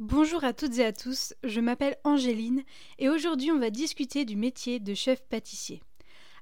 Bonjour 0.00 0.42
à 0.42 0.52
toutes 0.52 0.78
et 0.78 0.84
à 0.84 0.92
tous, 0.92 1.34
je 1.44 1.60
m'appelle 1.60 1.96
Angéline 2.02 2.64
et 2.98 3.08
aujourd'hui 3.08 3.52
on 3.52 3.60
va 3.60 3.70
discuter 3.70 4.24
du 4.24 4.34
métier 4.34 4.80
de 4.80 4.92
chef 4.92 5.22
pâtissier. 5.22 5.84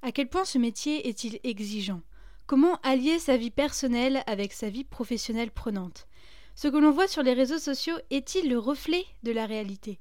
À 0.01 0.11
quel 0.11 0.27
point 0.27 0.47
ce 0.47 0.57
métier 0.57 1.07
est-il 1.07 1.39
exigeant? 1.45 2.01
Comment 2.47 2.77
allier 2.83 3.19
sa 3.19 3.37
vie 3.37 3.51
personnelle 3.51 4.23
avec 4.27 4.55
sa 4.55 4.71
vie 4.71 4.85
professionnelle 4.85 5.51
prenante? 5.51 6.07
Ce 6.55 6.67
que 6.67 6.79
l'on 6.79 6.93
voit 6.93 7.09
sur 7.09 7.23
les 7.23 7.35
réseaux 7.35 7.59
sociaux 7.59 7.97
est-il 8.09 8.49
le 8.49 8.59
reflet 8.59 9.05
de 9.23 9.33
la 9.33 9.45
réalité? 9.45 10.01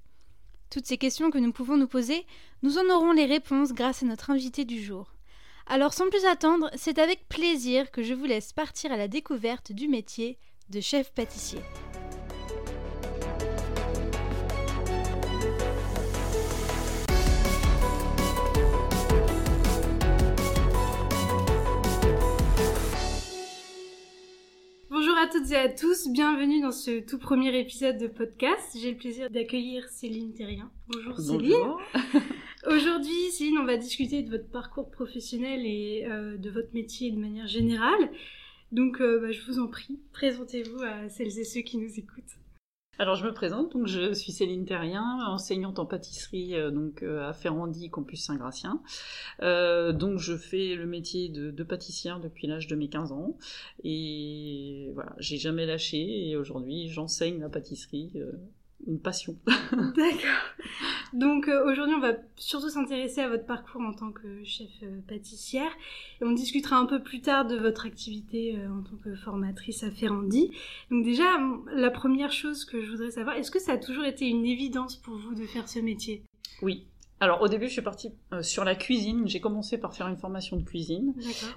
Toutes 0.70 0.86
ces 0.86 0.98
questions 0.98 1.30
que 1.30 1.38
nous 1.38 1.52
pouvons 1.52 1.76
nous 1.76 1.90
poser, 1.90 2.26
nous 2.64 2.78
en 2.78 2.90
aurons 2.90 3.12
les 3.12 3.26
réponses 3.26 3.74
grâce 3.74 4.02
à 4.02 4.06
notre 4.06 4.30
invité 4.30 4.64
du 4.64 4.82
jour. 4.82 5.14
Alors 5.68 5.94
sans 5.94 6.10
plus 6.10 6.24
attendre, 6.24 6.70
c'est 6.76 7.00
avec 7.00 7.28
plaisir 7.28 7.92
que 7.92 8.02
je 8.02 8.14
vous 8.14 8.26
laisse 8.26 8.54
partir 8.54 8.94
à 8.94 8.98
la 8.98 9.10
découverte 9.10 9.74
du 9.74 9.90
métier 9.90 10.38
de 10.70 10.80
chef 10.80 11.12
pâtissier. 11.12 11.60
À 25.21 25.27
toutes 25.27 25.52
et 25.52 25.55
à 25.55 25.70
tous, 25.70 26.07
bienvenue 26.07 26.61
dans 26.61 26.71
ce 26.71 26.99
tout 26.99 27.20
premier 27.20 27.55
épisode 27.59 27.99
de 27.99 28.07
podcast. 28.07 28.75
J'ai 28.75 28.89
le 28.89 28.98
plaisir 28.98 29.30
d'accueillir 29.30 29.88
Céline 29.88 30.34
Terrien. 30.34 30.71
Bonjour, 30.88 31.20
Céline. 31.20 31.53
Aujourd'hui, 32.66 33.30
Céline, 33.30 33.59
on 33.59 33.66
va 33.66 33.77
discuter 33.77 34.23
de 34.23 34.31
votre 34.31 34.47
parcours 34.47 34.89
professionnel 34.89 35.61
et 35.63 36.07
euh, 36.09 36.38
de 36.38 36.49
votre 36.49 36.73
métier 36.73 37.11
de 37.11 37.20
manière 37.20 37.45
générale. 37.45 38.09
Donc, 38.71 38.99
euh, 38.99 39.20
bah, 39.20 39.31
je 39.31 39.41
vous 39.45 39.59
en 39.59 39.67
prie, 39.67 39.99
présentez-vous 40.11 40.81
à 40.81 41.07
celles 41.07 41.38
et 41.38 41.44
ceux 41.44 41.61
qui 41.61 41.77
nous 41.77 41.99
écoutent. 41.99 42.41
Alors 43.02 43.16
je 43.16 43.26
me 43.26 43.34
présente, 43.34 43.72
donc 43.72 43.88
je 43.88 44.14
suis 44.14 44.32
Céline 44.32 44.64
Terrien, 44.64 45.26
enseignante 45.26 45.80
en 45.80 45.88
pâtisserie 45.88 46.54
euh, 46.54 46.70
donc 46.70 47.02
à 47.02 47.34
Ferrandi, 47.34 47.89
campus 47.89 48.23
Saint-Gratien. 48.23 48.80
donc 49.39 50.20
je 50.20 50.38
fais 50.38 50.75
le 50.75 50.86
métier 50.86 51.28
de, 51.30 51.64
pâtissière 51.64 52.20
depuis 52.20 52.45
l'âge 52.45 52.67
de 52.67 52.75
mes 52.75 52.90
15 52.90 53.12
ans. 53.12 53.40
Et 53.84 54.92
voilà, 54.94 55.16
j'ai 55.17 55.38
jamais 55.38 55.66
lâché. 55.66 56.30
Et 56.30 56.38
aujourd'hui 56.38 56.90
j'enseigne 56.90 57.40
la 57.40 57.50
pâtisserie 57.50 58.14
une 58.88 59.00
passion. 59.00 59.36
D'accord. 59.72 60.56
Donc 61.14 61.48
euh, 61.48 61.70
aujourd'hui, 61.70 61.96
on 61.96 62.00
va 62.00 62.14
surtout 62.38 62.70
s'intéresser 62.70 63.22
à 63.22 63.30
votre 63.30 63.46
parcours 63.46 63.82
en 63.82 63.94
tant 63.94 64.12
que 64.12 64.44
chef 64.44 64.70
euh, 64.84 65.00
pâtissière 65.08 65.72
et 66.22 66.26
on 66.26 66.32
discutera 66.32 66.78
un 66.78 66.86
peu 66.86 67.02
plus 67.02 67.22
tard 67.22 67.46
de 67.46 67.58
votre 67.58 67.86
activité 67.86 68.58
euh, 68.58 68.70
en 68.72 68.82
tant 68.82 68.96
que 69.04 69.16
formatrice 69.16 69.84
à 69.84 69.92
Ferrandi. 69.92 70.52
Donc 70.90 71.04
déjà, 71.04 71.26
la 71.74 71.90
première 71.90 72.32
chose 72.32 72.66
que 72.66 72.82
je 72.82 72.92
voudrais 72.92 73.12
savoir, 73.12 73.36
est-ce 73.36 73.52
que 73.52 73.59
ça 73.59 73.74
a 73.74 73.78
toujours 73.78 74.06
été 74.06 74.28
une 74.28 74.46
évidence 74.46 74.96
pour 74.96 75.18
vous 75.18 75.36
de 75.36 75.46
faire 75.46 75.68
ce 75.68 75.80
métier? 75.80 76.24
Oui, 76.62 76.86
alors 77.22 77.44
au 77.44 77.47
début, 77.47 77.67
je 77.67 77.73
suis 77.73 77.81
partie 77.83 78.11
euh, 78.33 78.41
sur 78.41 78.66
la 78.66 78.73
cuisine. 78.73 79.27
J'ai 79.27 79.39
commencé 79.39 79.77
par 79.77 79.95
faire 79.95 80.08
une 80.08 80.17
formation 80.17 80.58
de 80.58 80.64
cuisine. 80.64 81.14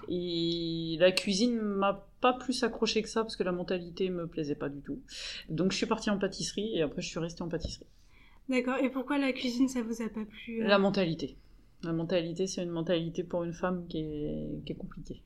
Et 0.08 0.96
la 1.00 1.10
cuisine 1.10 1.58
m'a 1.58 2.06
pas 2.20 2.34
plus 2.34 2.62
accroché 2.62 3.00
que 3.02 3.08
ça 3.08 3.22
parce 3.22 3.34
que 3.34 3.42
la 3.42 3.52
mentalité 3.52 4.10
me 4.10 4.26
plaisait 4.26 4.54
pas 4.54 4.68
du 4.68 4.82
tout. 4.82 5.00
Donc 5.48 5.72
je 5.72 5.78
suis 5.78 5.86
partie 5.86 6.10
en 6.10 6.18
pâtisserie 6.18 6.76
et 6.76 6.82
après 6.82 7.00
je 7.00 7.08
suis 7.08 7.18
restée 7.18 7.42
en 7.42 7.48
pâtisserie. 7.48 7.86
D'accord. 8.50 8.76
Et 8.82 8.90
pourquoi 8.90 9.16
la 9.16 9.32
cuisine 9.32 9.68
ça 9.68 9.80
vous 9.80 10.02
a 10.02 10.08
pas 10.10 10.24
plu 10.26 10.62
euh? 10.62 10.66
La 10.66 10.78
mentalité. 10.78 11.38
La 11.84 11.92
mentalité, 11.92 12.46
c'est 12.46 12.62
une 12.62 12.70
mentalité 12.70 13.22
pour 13.24 13.44
une 13.44 13.52
femme 13.52 13.86
qui 13.88 13.98
est, 13.98 14.64
qui 14.64 14.72
est 14.72 14.77
compliquée. 14.77 15.22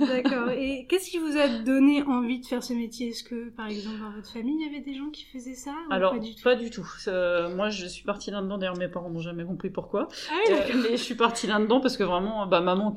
D'accord. 0.00 0.50
Et 0.50 0.86
qu'est-ce 0.88 1.10
qui 1.10 1.18
vous 1.18 1.36
a 1.36 1.48
donné 1.48 2.02
envie 2.02 2.40
de 2.40 2.46
faire 2.46 2.62
ce 2.62 2.72
métier? 2.72 3.08
Est-ce 3.08 3.24
que, 3.24 3.50
par 3.50 3.66
exemple, 3.66 3.98
dans 4.00 4.10
votre 4.10 4.30
famille, 4.30 4.56
il 4.60 4.66
y 4.66 4.68
avait 4.68 4.84
des 4.84 4.94
gens 4.94 5.10
qui 5.10 5.24
faisaient 5.24 5.54
ça 5.54 5.74
Alors, 5.90 6.14
pas 6.42 6.56
du 6.56 6.70
tout? 6.70 6.86
Euh, 7.06 7.54
moi, 7.54 7.68
je 7.70 7.86
suis 7.86 8.04
partie 8.04 8.30
là-dedans. 8.30 8.58
D'ailleurs, 8.58 8.78
mes 8.78 8.88
parents 8.88 9.10
n'ont 9.10 9.20
jamais 9.20 9.44
compris 9.44 9.70
pourquoi. 9.70 10.08
Ah 10.30 10.34
oui, 10.46 10.54
euh, 10.54 10.82
mais 10.82 10.96
je 10.96 11.02
suis 11.02 11.14
partie 11.14 11.46
là-dedans 11.46 11.80
parce 11.80 11.96
que 11.96 12.04
vraiment, 12.04 12.46
bah, 12.46 12.60
maman 12.60 12.92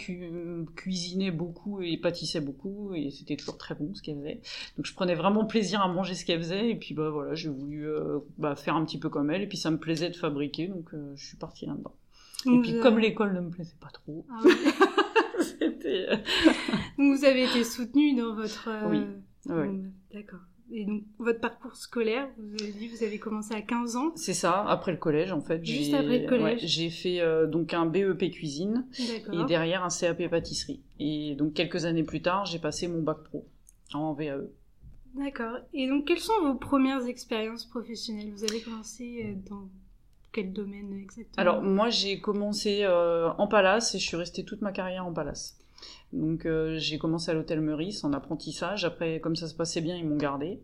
cuisinait 0.76 1.32
beaucoup 1.32 1.82
et 1.82 1.98
pâtissait 1.98 2.42
beaucoup 2.42 2.94
et 2.94 3.12
c'était 3.12 3.36
toujours 3.36 3.58
très 3.58 3.76
bon 3.76 3.94
ce 3.94 4.02
qu'elle 4.02 4.18
faisait. 4.18 4.42
Donc, 4.78 4.86
je 4.86 4.94
prenais 4.94 5.16
vraiment 5.16 5.46
plaisir 5.46 5.82
à 5.82 5.88
manger 5.88 6.16
ce 6.16 6.26
qu'elle 6.26 6.40
faisait 6.40 6.70
et 6.70 6.76
puis, 6.76 6.94
bah 6.94 7.10
voilà, 7.10 7.36
j'ai 7.36 7.50
voulu 7.50 7.88
euh, 7.88 8.20
bah, 8.38 8.56
faire 8.56 8.76
un 8.76 8.86
petit 8.86 9.00
peu 9.00 9.10
comme 9.10 9.30
elle 9.32 9.42
et 9.42 9.48
puis 9.48 9.58
ça 9.58 9.72
me 9.72 9.78
plaisait 9.78 10.10
de 10.10 10.16
fabriquer, 10.16 10.68
donc 10.68 10.90
je 11.16 11.26
suis 11.26 11.38
partie 11.38 11.66
là-dedans. 11.66 11.94
Et 12.46 12.60
puis, 12.62 12.80
comme 12.80 13.00
l'école 13.00 13.34
ne 13.34 13.42
me 13.42 13.50
plaisait 13.50 13.78
pas 13.80 13.90
trop. 13.90 14.26
Ah 14.30 14.42
Euh, 15.86 16.16
donc 16.98 17.18
vous 17.18 17.26
avez 17.26 17.44
été 17.44 17.64
soutenu 17.64 18.16
dans 18.16 18.36
votre... 18.36 18.70
Euh, 18.70 18.90
oui. 18.90 19.02
oui. 19.48 19.84
D'accord. 20.14 20.40
Et 20.74 20.86
donc, 20.86 21.04
votre 21.20 21.42
parcours 21.42 21.76
scolaire, 21.76 22.30
vous 22.38 22.64
avez 22.64 22.72
dit, 22.72 22.88
vous 22.88 23.04
avez 23.04 23.20
commencé 23.20 23.54
à 23.54 23.62
15 23.62 23.98
ans 23.98 24.14
C'est 24.16 24.34
ça, 24.34 24.64
après 24.68 24.94
le 24.94 24.98
collège 24.98 25.34
en 25.34 25.42
fait. 25.42 25.64
Juste 25.66 25.94
après 25.94 26.20
le 26.20 26.30
collège 26.30 26.62
J'ai 26.66 26.90
fait 26.90 27.20
euh, 27.20 27.46
donc 27.46 27.74
un 27.74 27.86
BEP 27.86 28.32
cuisine 28.32 28.86
et 29.34 29.44
derrière 29.46 29.84
un 29.84 29.90
CAP 29.90 30.30
pâtisserie. 30.30 30.82
Et 31.00 31.36
donc 31.36 31.54
quelques 31.54 31.84
années 31.84 32.04
plus 32.04 32.22
tard, 32.22 32.46
j'ai 32.46 32.60
passé 32.60 32.88
mon 32.88 33.02
bac 33.02 33.18
pro 33.24 33.46
en 33.94 34.14
VAE. 34.14 34.48
D'accord. 35.16 35.58
Et 35.74 35.90
donc, 35.90 36.08
quelles 36.08 36.20
sont 36.20 36.40
vos 36.42 36.56
premières 36.56 37.06
expériences 37.06 37.66
professionnelles? 37.66 38.32
Vous 38.32 38.46
avez 38.46 38.62
commencé 38.62 39.36
dans 39.50 39.68
quel 40.32 40.54
domaine 40.54 40.94
exactement 40.94 41.42
Alors 41.42 41.62
moi 41.62 41.90
j'ai 41.90 42.20
commencé 42.20 42.84
euh, 42.84 43.32
en 43.38 43.48
palace 43.48 43.96
et 43.96 44.00
je 44.00 44.08
suis 44.08 44.18
restée 44.18 44.44
toute 44.46 44.62
ma 44.62 44.72
carrière 44.72 45.06
en 45.06 45.14
palace. 45.14 45.58
Donc 46.14 46.46
euh, 46.46 46.78
j'ai 46.78 46.98
commencé 46.98 47.32
à 47.32 47.34
l'hôtel 47.34 47.62
Meurice 47.62 48.04
en 48.04 48.14
apprentissage. 48.14 48.86
Après, 48.86 49.20
comme 49.20 49.36
ça 49.36 49.48
se 49.48 49.56
passait 49.56 49.82
bien, 49.82 49.96
ils 49.96 50.08
m'ont 50.08 50.18
gardé. 50.18 50.60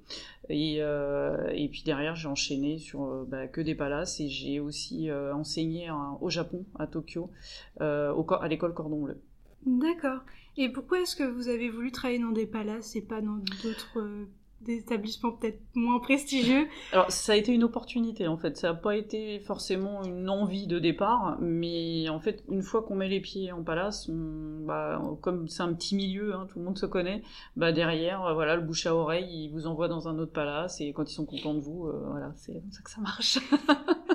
Et, 0.50 0.78
euh, 0.79 1.50
et 1.53 1.67
puis 1.69 1.83
derrière, 1.83 2.16
j'ai 2.16 2.28
enchaîné 2.28 2.78
sur 2.78 3.25
bah, 3.25 3.47
que 3.47 3.61
des 3.61 3.73
palaces 3.73 4.19
et 4.19 4.29
j'ai 4.29 4.59
aussi 4.59 5.09
enseigné 5.11 5.89
au 6.22 6.29
Japon, 6.29 6.66
à 6.78 6.85
Tokyo, 6.85 7.31
au, 7.79 8.34
à 8.34 8.47
l'école 8.47 8.73
Cordon 8.73 9.01
Bleu. 9.01 9.22
D'accord. 9.66 10.22
Et 10.57 10.69
pourquoi 10.69 11.01
est-ce 11.01 11.16
que 11.16 11.23
vous 11.23 11.47
avez 11.47 11.69
voulu 11.69 11.91
travailler 11.91 12.19
dans 12.19 12.31
des 12.31 12.47
palaces 12.47 12.95
et 12.95 13.01
pas 13.01 13.22
dans 13.22 13.38
d'autres 13.63 14.28
des 14.62 14.78
établissements 14.78 15.31
peut-être 15.31 15.59
moins 15.75 16.00
prestigieux 16.00 16.68
Alors 16.91 17.12
ça 17.12 17.34
a 17.34 17.35
été 17.35 17.53
une 17.53 17.63
opportunité 17.63 18.28
en 18.28 18.38
fait, 18.38 18.57
ça 18.57 18.69
n'a 18.69 18.73
pas 18.73 18.95
été 18.95 19.40
forcément 19.40 20.03
une 20.03 20.29
envie 20.29 20.68
de 20.68 20.79
départ, 20.79 21.38
mais 21.40 22.09
en 22.09 22.19
fait 22.19 22.44
une 22.50 22.63
fois 22.63 22.81
qu'on 22.81 22.96
met 22.96 23.07
les 23.07 23.22
pieds 23.22 23.51
en 23.51 23.63
palace, 23.63 24.09
bah, 24.09 25.01
comme 25.22 25.47
c'est 25.47 25.63
un 25.63 25.73
petit 25.73 25.96
milieu, 25.96 26.34
hein, 26.34 26.47
tout 26.51 26.59
le 26.59 26.66
monde 26.66 26.78
se 26.78 26.85
connaît, 26.85 27.23
bah 27.56 27.72
derrière 27.72 28.34
voilà 28.34 28.56
le 28.56 28.62
bouche 28.62 28.85
à 28.88 28.96
oreille, 28.96 29.46
ils 29.46 29.50
vous 29.50 29.67
envoient 29.67 29.88
dans 29.88 30.07
un 30.07 30.17
autre 30.17 30.34
palace 30.34 30.81
et 30.81 30.91
quand 30.91 31.09
ils 31.09 31.16
sont 31.16 31.25
contents 31.25 31.53
de 31.53 31.59
vous, 31.59 31.88
euh, 31.88 32.03
voilà 32.09 32.31
c'est 32.35 32.53
comme 32.53 32.72
ça 32.72 32.81
que 32.81 32.91
ça 32.91 33.01
marche. 33.01 33.40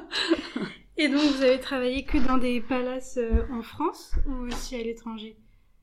et 0.96 1.08
donc 1.08 1.20
vous 1.20 1.42
avez 1.42 1.60
travaillé 1.60 2.04
que 2.04 2.18
dans 2.18 2.38
des 2.38 2.60
palaces 2.60 3.16
euh, 3.18 3.46
en 3.52 3.62
France 3.62 4.12
ou 4.26 4.46
aussi 4.46 4.74
à 4.74 4.82
l'étranger? 4.82 5.36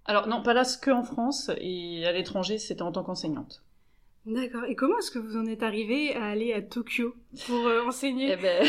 Alors 0.06 0.28
non, 0.28 0.42
palace 0.44 0.76
que 0.76 0.92
en 0.92 1.04
France 1.04 1.50
et 1.60 2.06
à 2.06 2.12
l'étranger 2.12 2.58
c'était 2.58 2.82
en 2.82 2.92
tant 2.92 3.04
qu'enseignante. 3.04 3.64
D'accord. 4.30 4.66
Et 4.66 4.76
comment 4.76 5.00
est-ce 5.00 5.10
que 5.10 5.18
vous 5.18 5.38
en 5.38 5.48
êtes 5.48 5.64
arrivé 5.64 6.14
à 6.14 6.26
aller 6.26 6.54
à 6.54 6.62
Tokyo? 6.62 7.16
Pour 7.46 7.68
euh, 7.68 7.86
enseigner 7.86 8.34
eh 8.34 8.42
ben... 8.42 8.66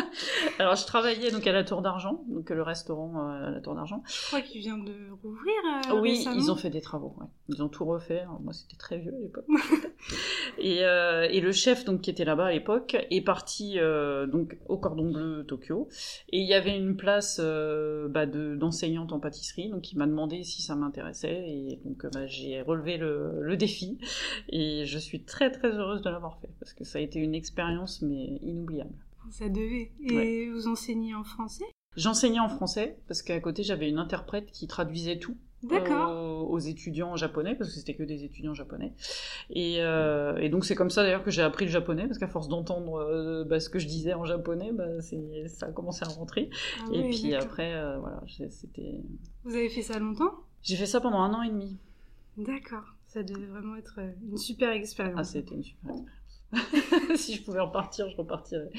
Alors, 0.58 0.74
je 0.74 0.84
travaillais 0.86 1.30
donc 1.30 1.46
à 1.46 1.52
la 1.52 1.62
Tour 1.62 1.82
d'Argent, 1.82 2.24
donc 2.28 2.50
le 2.50 2.62
restaurant 2.62 3.14
euh, 3.16 3.46
à 3.46 3.50
la 3.50 3.60
Tour 3.60 3.74
d'Argent. 3.74 4.02
Je 4.06 4.26
crois 4.26 4.40
qu'il 4.40 4.60
vient 4.60 4.76
de 4.76 4.92
rouvrir. 5.22 5.54
Euh, 5.90 6.00
oui, 6.00 6.24
ils 6.34 6.50
ont 6.50 6.56
fait 6.56 6.70
des 6.70 6.80
travaux. 6.80 7.14
Ouais. 7.20 7.26
Ils 7.48 7.62
ont 7.62 7.68
tout 7.68 7.84
refait. 7.84 8.24
moi, 8.40 8.52
c'était 8.52 8.76
très 8.76 8.98
vieux 8.98 9.14
à 9.14 9.20
l'époque. 9.20 9.46
et, 10.58 10.78
et, 10.78 11.40
le 11.40 11.52
chef 11.52 11.84
donc 11.84 12.00
qui 12.00 12.10
était 12.10 12.24
là-bas 12.24 12.46
à 12.46 12.52
l'époque 12.52 12.96
est 13.10 13.20
parti 13.20 13.78
donc 14.30 14.58
au 14.68 14.78
Cordon 14.78 15.10
Bleu 15.10 15.44
Tokyo. 15.46 15.88
Et 16.30 16.40
il 16.40 16.46
y 16.46 16.54
avait 16.54 16.76
une 16.76 16.96
place 16.96 17.40
bah, 17.40 18.26
d'enseignante 18.26 19.12
en 19.12 19.20
pâtisserie, 19.20 19.70
donc 19.70 19.92
il 19.92 19.98
m'a 19.98 20.06
demandé 20.06 20.42
si 20.42 20.62
ça 20.62 20.74
m'intéressait. 20.74 21.44
Et 21.48 21.80
donc 21.84 22.04
bah, 22.12 22.26
j'ai 22.26 22.62
relevé 22.62 22.96
le, 22.96 23.40
le 23.40 23.56
défi. 23.56 23.98
Et 24.48 24.84
je 24.86 24.98
suis 24.98 25.24
très 25.24 25.50
très 25.50 25.68
heureuse 25.68 26.02
de 26.02 26.10
l'avoir 26.10 26.38
fait 26.40 26.50
parce 26.58 26.74
que 26.74 26.84
ça 26.84 26.98
a 26.98 27.02
été 27.02 27.18
une 27.18 27.34
expérience 27.34 27.91
mais 28.00 28.38
inoubliable. 28.42 28.94
Ça 29.30 29.48
devait. 29.48 29.92
Et 30.00 30.48
vous 30.50 30.68
enseignez 30.68 31.14
en 31.14 31.24
français? 31.24 31.64
J'enseignais 31.96 32.40
en 32.40 32.48
français 32.48 32.96
parce 33.06 33.22
qu'à 33.22 33.38
côté 33.40 33.62
j'avais 33.62 33.88
une 33.88 33.98
interprète 33.98 34.50
qui 34.50 34.66
traduisait 34.66 35.18
tout. 35.18 35.36
aux 35.70 36.58
étudiants 36.58 37.14
japonais 37.14 37.54
parce 37.54 37.70
que 37.70 37.76
c'était 37.76 37.94
que 37.94 38.02
des 38.02 38.24
étudiants 38.24 38.52
japonais 38.52 38.94
et, 39.48 39.76
euh, 39.78 40.36
et 40.38 40.48
donc 40.48 40.64
c'est 40.64 40.74
comme 40.74 40.90
ça 40.90 41.04
d'ailleurs 41.04 41.22
que 41.22 41.30
j'ai 41.30 41.42
appris 41.42 41.66
le 41.66 41.70
japonais 41.70 42.08
parce 42.08 42.18
qu'à 42.18 42.26
force 42.26 42.48
d'entendre 42.48 42.96
euh, 42.96 43.44
bah, 43.44 43.60
ce 43.60 43.68
que 43.68 43.78
je 43.78 43.86
disais 43.86 44.12
en 44.12 44.24
japonais 44.24 44.72
bah, 44.72 45.00
ça 45.46 45.66
a 45.66 45.70
commencé 45.70 46.04
à 46.04 46.08
rentrer 46.08 46.50
ah 46.80 46.88
et 46.92 47.10
puis 47.10 47.36
après 47.36 47.74
euh, 47.74 47.96
voilà 48.00 48.20
c'était 48.26 49.04
vous 49.44 49.54
avez 49.54 49.68
fait 49.68 49.82
ça 49.82 50.00
longtemps? 50.00 50.34
J'ai 50.62 50.74
fait 50.74 50.86
ça 50.86 51.00
pendant 51.00 51.20
un 51.20 51.32
an 51.32 51.42
et 51.42 51.50
demi 51.50 51.78
d'accord 52.36 52.96
ça 53.12 53.22
devait 53.22 53.46
vraiment 53.46 53.76
être 53.76 53.96
euh, 53.98 54.10
une 54.22 54.38
super 54.38 54.70
expérience. 54.70 55.18
Ah, 55.18 55.24
c'était 55.24 55.54
une 55.54 55.62
super 55.62 55.90
expérience. 55.90 56.21
si 57.16 57.34
je 57.36 57.42
pouvais 57.42 57.60
repartir, 57.60 58.08
je 58.10 58.16
repartirais. 58.16 58.70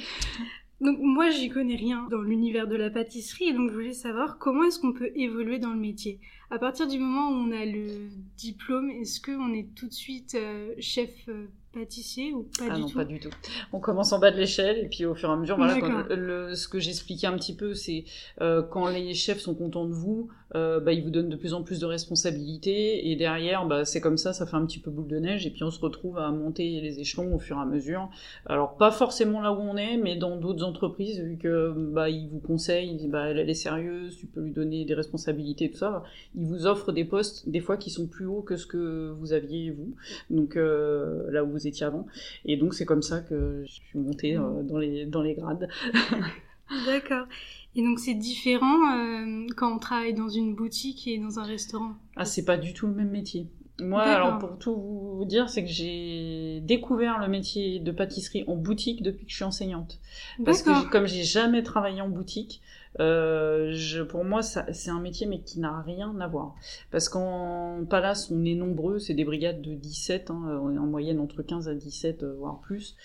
Donc 0.82 0.98
moi, 1.00 1.30
j'y 1.30 1.50
connais 1.50 1.76
rien 1.76 2.08
dans 2.12 2.22
l'univers 2.22 2.68
de 2.68 2.76
la 2.76 2.90
pâtisserie, 2.90 3.54
donc 3.54 3.70
je 3.70 3.74
voulais 3.74 3.94
savoir 3.94 4.38
comment 4.38 4.66
est-ce 4.66 4.80
qu'on 4.80 4.92
peut 4.92 5.12
évoluer 5.16 5.60
dans 5.60 5.72
le 5.72 5.80
métier. 5.80 6.20
À 6.52 6.60
partir 6.60 6.88
du 6.88 7.00
moment 7.00 7.30
où 7.30 7.48
on 7.48 7.52
a 7.52 7.66
le 7.66 8.10
diplôme, 8.38 8.90
est-ce 8.90 9.22
qu'on 9.22 9.54
est 9.54 9.74
tout 9.76 9.88
de 9.88 9.94
suite 9.94 10.36
euh, 10.36 10.74
chef 10.80 11.10
euh, 11.30 11.48
pâtissier 11.74 12.34
ou 12.34 12.44
pas 12.58 12.66
ah 12.70 12.76
du 12.76 12.82
non, 12.82 12.88
tout 12.88 12.96
pas 12.96 13.06
du 13.06 13.20
tout. 13.20 13.30
On 13.72 13.80
commence 13.80 14.14
en 14.14 14.20
bas 14.20 14.32
de 14.32 14.38
l'échelle 14.38 14.78
et 14.78 14.88
puis 14.88 15.06
au 15.06 15.16
fur 15.16 15.30
et 15.30 15.34
à 15.34 15.36
mesure, 15.36 15.58
voilà, 15.58 15.78
le, 16.16 16.56
ce 16.56 16.68
que 16.68 16.80
j'expliquais 16.80 17.28
un 17.28 17.38
petit 17.38 17.56
peu, 17.56 17.74
c'est 17.74 18.06
euh, 18.42 18.62
quand 18.62 18.88
les 18.88 19.14
chefs 19.14 19.40
sont 19.40 19.56
contents 19.56 19.86
de 19.86 19.94
vous, 19.94 20.30
euh, 20.56 20.80
bah, 20.80 20.94
ils 20.94 21.04
vous 21.04 21.10
donnent 21.10 21.30
de 21.30 21.36
plus 21.36 21.56
en 21.56 21.64
plus 21.64 21.80
de 21.80 21.86
responsabilités 21.86 23.10
et 23.10 23.16
derrière, 23.16 23.66
bah, 23.66 23.86
c'est 23.86 24.02
comme 24.02 24.18
ça, 24.18 24.34
ça 24.34 24.46
fait 24.46 24.56
un 24.56 24.66
petit 24.66 24.80
peu 24.80 24.92
boule 24.92 25.08
de 25.08 25.18
neige 25.18 25.48
et 25.48 25.50
puis 25.50 25.64
on 25.64 25.72
se 25.72 25.80
retrouve 25.80 26.20
à 26.20 26.30
monter 26.30 26.80
les 26.80 27.00
échelons 27.00 27.34
au 27.34 27.40
fur 27.40 27.58
et 27.58 27.62
à 27.62 27.66
mesure. 27.66 28.10
Alors 28.46 28.78
pas 28.78 28.92
forcément 28.92 29.42
là 29.42 29.52
où 29.52 29.60
on 29.60 29.76
est, 29.76 29.98
mais 29.98 30.16
dans 30.16 30.38
d'autres 30.38 30.64
entreprises, 30.64 31.20
vu 31.20 31.38
que 31.38 31.74
bah, 31.76 32.10
ils 32.10 32.30
vous 32.30 32.40
conseillent, 32.40 32.92
ils 32.92 32.98
disent 32.98 33.10
bah, 33.10 33.30
elle, 33.30 33.40
elle 33.40 33.50
est 33.50 33.56
sérieuse, 33.56 34.16
tu 34.18 34.28
peux 34.28 34.42
lui 34.42 34.52
donner 34.52 34.86
des 34.86 34.94
responsabilités, 34.94 35.72
tout 35.72 35.78
ça, 35.78 36.04
ils 36.36 36.46
vous 36.46 36.68
offrent 36.68 36.92
des 36.92 37.06
postes 37.06 37.50
des 37.50 37.60
fois 37.60 37.78
qui 37.78 37.90
sont 37.90 38.06
plus 38.06 38.28
hauts 38.28 38.42
que 38.42 38.56
ce 38.56 38.68
que 38.68 39.12
vous 39.20 39.34
aviez 39.34 39.72
vous, 39.72 39.96
donc 40.30 40.56
euh, 40.56 41.32
là 41.32 41.44
où 41.44 41.50
vous 41.50 41.63
étiez 41.68 41.86
avant. 41.86 42.08
Et 42.46 42.58
donc 42.58 42.74
c'est 42.74 42.86
comme 42.86 43.02
ça 43.02 43.22
que 43.22 43.64
je 43.66 43.72
suis 43.72 44.00
montée 44.00 44.38
euh, 44.38 44.64
dans, 44.64 44.78
les, 44.78 45.06
dans 45.06 45.22
les 45.22 45.34
grades. 45.34 45.68
D'accord. 46.86 47.28
Et 47.76 47.84
donc 47.84 48.00
c'est 48.00 48.14
différent 48.14 48.96
euh, 48.96 49.48
quand 49.56 49.76
on 49.76 49.80
travaille 49.80 50.14
dans 50.14 50.30
une 50.30 50.56
boutique 50.56 51.08
et 51.08 51.18
dans 51.18 51.40
un 51.40 51.44
restaurant? 51.44 51.96
Ah, 52.16 52.26
c'est 52.26 52.46
pas 52.46 52.58
du 52.58 52.74
tout 52.74 52.88
le 52.88 52.94
même 52.94 53.10
métier. 53.10 53.48
Moi, 53.80 54.04
alors 54.04 54.38
pour 54.38 54.58
tout 54.60 54.76
vous 54.76 55.26
dire, 55.26 55.50
c'est 55.50 55.64
que 55.64 55.70
j'ai 55.70 56.60
découvert 56.62 57.20
le 57.20 57.28
métier 57.28 57.80
de 57.80 57.92
pâtisserie 57.92 58.44
en 58.48 58.56
boutique 58.56 59.02
depuis 59.02 59.26
que 59.26 59.32
je 59.32 59.36
suis 59.36 59.44
enseignante. 59.44 60.00
Parce 60.46 60.62
que 60.62 60.90
comme 60.90 61.08
j'ai 61.08 61.24
jamais 61.24 61.64
travaillé 61.64 62.02
en 62.02 62.10
boutique, 62.10 62.62
euh, 63.00 63.72
je, 63.74 64.04
pour 64.04 64.24
moi, 64.24 64.44
c'est 64.44 64.90
un 64.90 65.00
métier 65.00 65.26
mais 65.26 65.40
qui 65.40 65.60
n'a 65.60 65.82
rien 65.82 66.16
à 66.20 66.28
voir. 66.28 66.56
Parce 66.92 67.10
qu'en 67.10 67.84
Palace, 67.90 68.30
on 68.32 68.46
est 68.46 68.54
nombreux, 68.54 69.00
c'est 69.00 69.16
des 69.16 69.26
brigades 69.26 69.62
de 69.62 69.74
17, 69.74 70.30
hein, 70.30 70.60
on 70.62 70.76
est 70.76 70.78
en 70.78 70.86
moyenne 70.86 71.20
entre 71.20 71.42
15 71.42 71.68
à 71.68 71.74
17, 71.74 72.24
euh, 72.24 72.36
voire 72.38 72.60
plus. 72.60 72.96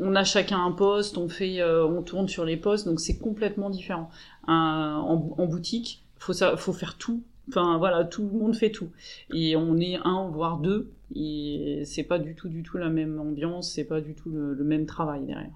On 0.00 0.14
a 0.16 0.24
chacun 0.24 0.64
un 0.64 0.72
poste, 0.72 1.18
on 1.18 1.28
fait, 1.28 1.60
euh, 1.60 1.86
on 1.86 2.02
tourne 2.02 2.28
sur 2.28 2.44
les 2.44 2.56
postes, 2.56 2.86
donc 2.86 3.00
c'est 3.00 3.18
complètement 3.18 3.68
différent. 3.68 4.08
en, 4.48 5.34
en, 5.36 5.46
boutique, 5.46 6.02
faut, 6.18 6.32
ça, 6.32 6.56
faut 6.56 6.72
faire 6.72 6.96
tout. 6.96 7.22
Enfin 7.48 7.78
voilà, 7.78 8.04
tout 8.04 8.28
le 8.32 8.38
monde 8.38 8.56
fait 8.56 8.70
tout. 8.70 8.88
Et 9.32 9.56
on 9.56 9.76
est 9.78 9.96
un, 10.04 10.28
voire 10.28 10.58
deux, 10.58 10.90
et 11.14 11.82
c'est 11.84 12.04
pas 12.04 12.18
du 12.18 12.34
tout, 12.34 12.48
du 12.48 12.62
tout 12.62 12.78
la 12.78 12.88
même 12.88 13.20
ambiance, 13.20 13.72
c'est 13.72 13.84
pas 13.84 14.00
du 14.00 14.14
tout 14.14 14.30
le 14.30 14.64
même 14.64 14.86
travail 14.86 15.24
derrière. 15.24 15.52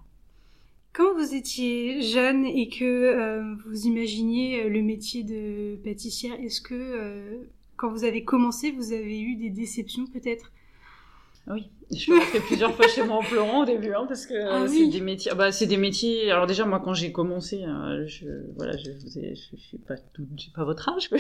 Quand 0.99 1.15
vous 1.15 1.33
étiez 1.33 2.03
jeune 2.03 2.45
et 2.45 2.69
que 2.69 2.85
euh, 2.85 3.55
vous 3.67 3.87
imaginiez 3.87 4.65
euh, 4.65 4.69
le 4.69 4.83
métier 4.83 5.23
de 5.23 5.77
pâtissière, 5.77 6.35
est-ce 6.43 6.61
que 6.61 6.75
euh, 6.75 7.37
quand 7.77 7.89
vous 7.89 8.03
avez 8.03 8.25
commencé, 8.25 8.73
vous 8.73 8.93
avez 8.93 9.21
eu 9.21 9.37
des 9.37 9.51
déceptions 9.51 10.07
peut-être? 10.07 10.51
Oui, 11.47 11.69
je 11.93 11.97
suis 11.99 12.13
rentrée 12.13 12.41
plusieurs 12.41 12.75
fois 12.75 12.89
chez 12.89 13.05
moi 13.05 13.19
en 13.19 13.23
pleurant 13.23 13.63
au 13.63 13.65
début, 13.65 13.93
hein, 13.95 14.07
parce 14.09 14.27
que 14.27 14.35
ah 14.35 14.67
c'est 14.67 14.89
des 14.89 15.01
métiers. 15.01 15.31
Bah, 15.37 15.53
c'est 15.53 15.67
des 15.67 15.77
métiers. 15.77 16.33
Alors 16.33 16.49
déjà, 16.49 16.67
moi, 16.67 16.81
quand 16.85 16.95
j'ai 16.95 17.13
commencé, 17.13 17.65
je, 18.07 18.27
voilà, 18.57 18.77
je, 18.77 18.91
je, 18.91 19.57
suis 19.57 19.79
pas, 19.79 19.95
j'ai 20.37 20.51
pas 20.53 20.65
votre 20.65 20.89
âge. 20.89 21.11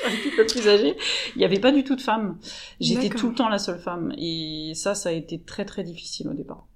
un 0.06 0.10
petit 0.10 0.30
peu 0.36 0.46
plus 0.46 0.68
âgée. 0.68 0.96
Il 1.34 1.38
n'y 1.38 1.44
avait 1.44 1.60
pas 1.60 1.72
du 1.72 1.84
tout 1.84 1.96
de 1.96 2.00
femmes. 2.00 2.38
J'étais 2.80 3.08
tout 3.08 3.28
le 3.28 3.34
temps 3.34 3.48
la 3.48 3.58
seule 3.58 3.80
femme, 3.80 4.12
et 4.18 4.72
ça, 4.74 4.94
ça 4.94 5.10
a 5.10 5.12
été 5.12 5.40
très 5.40 5.64
très 5.64 5.82
difficile 5.84 6.28
au 6.28 6.34
départ 6.34 6.69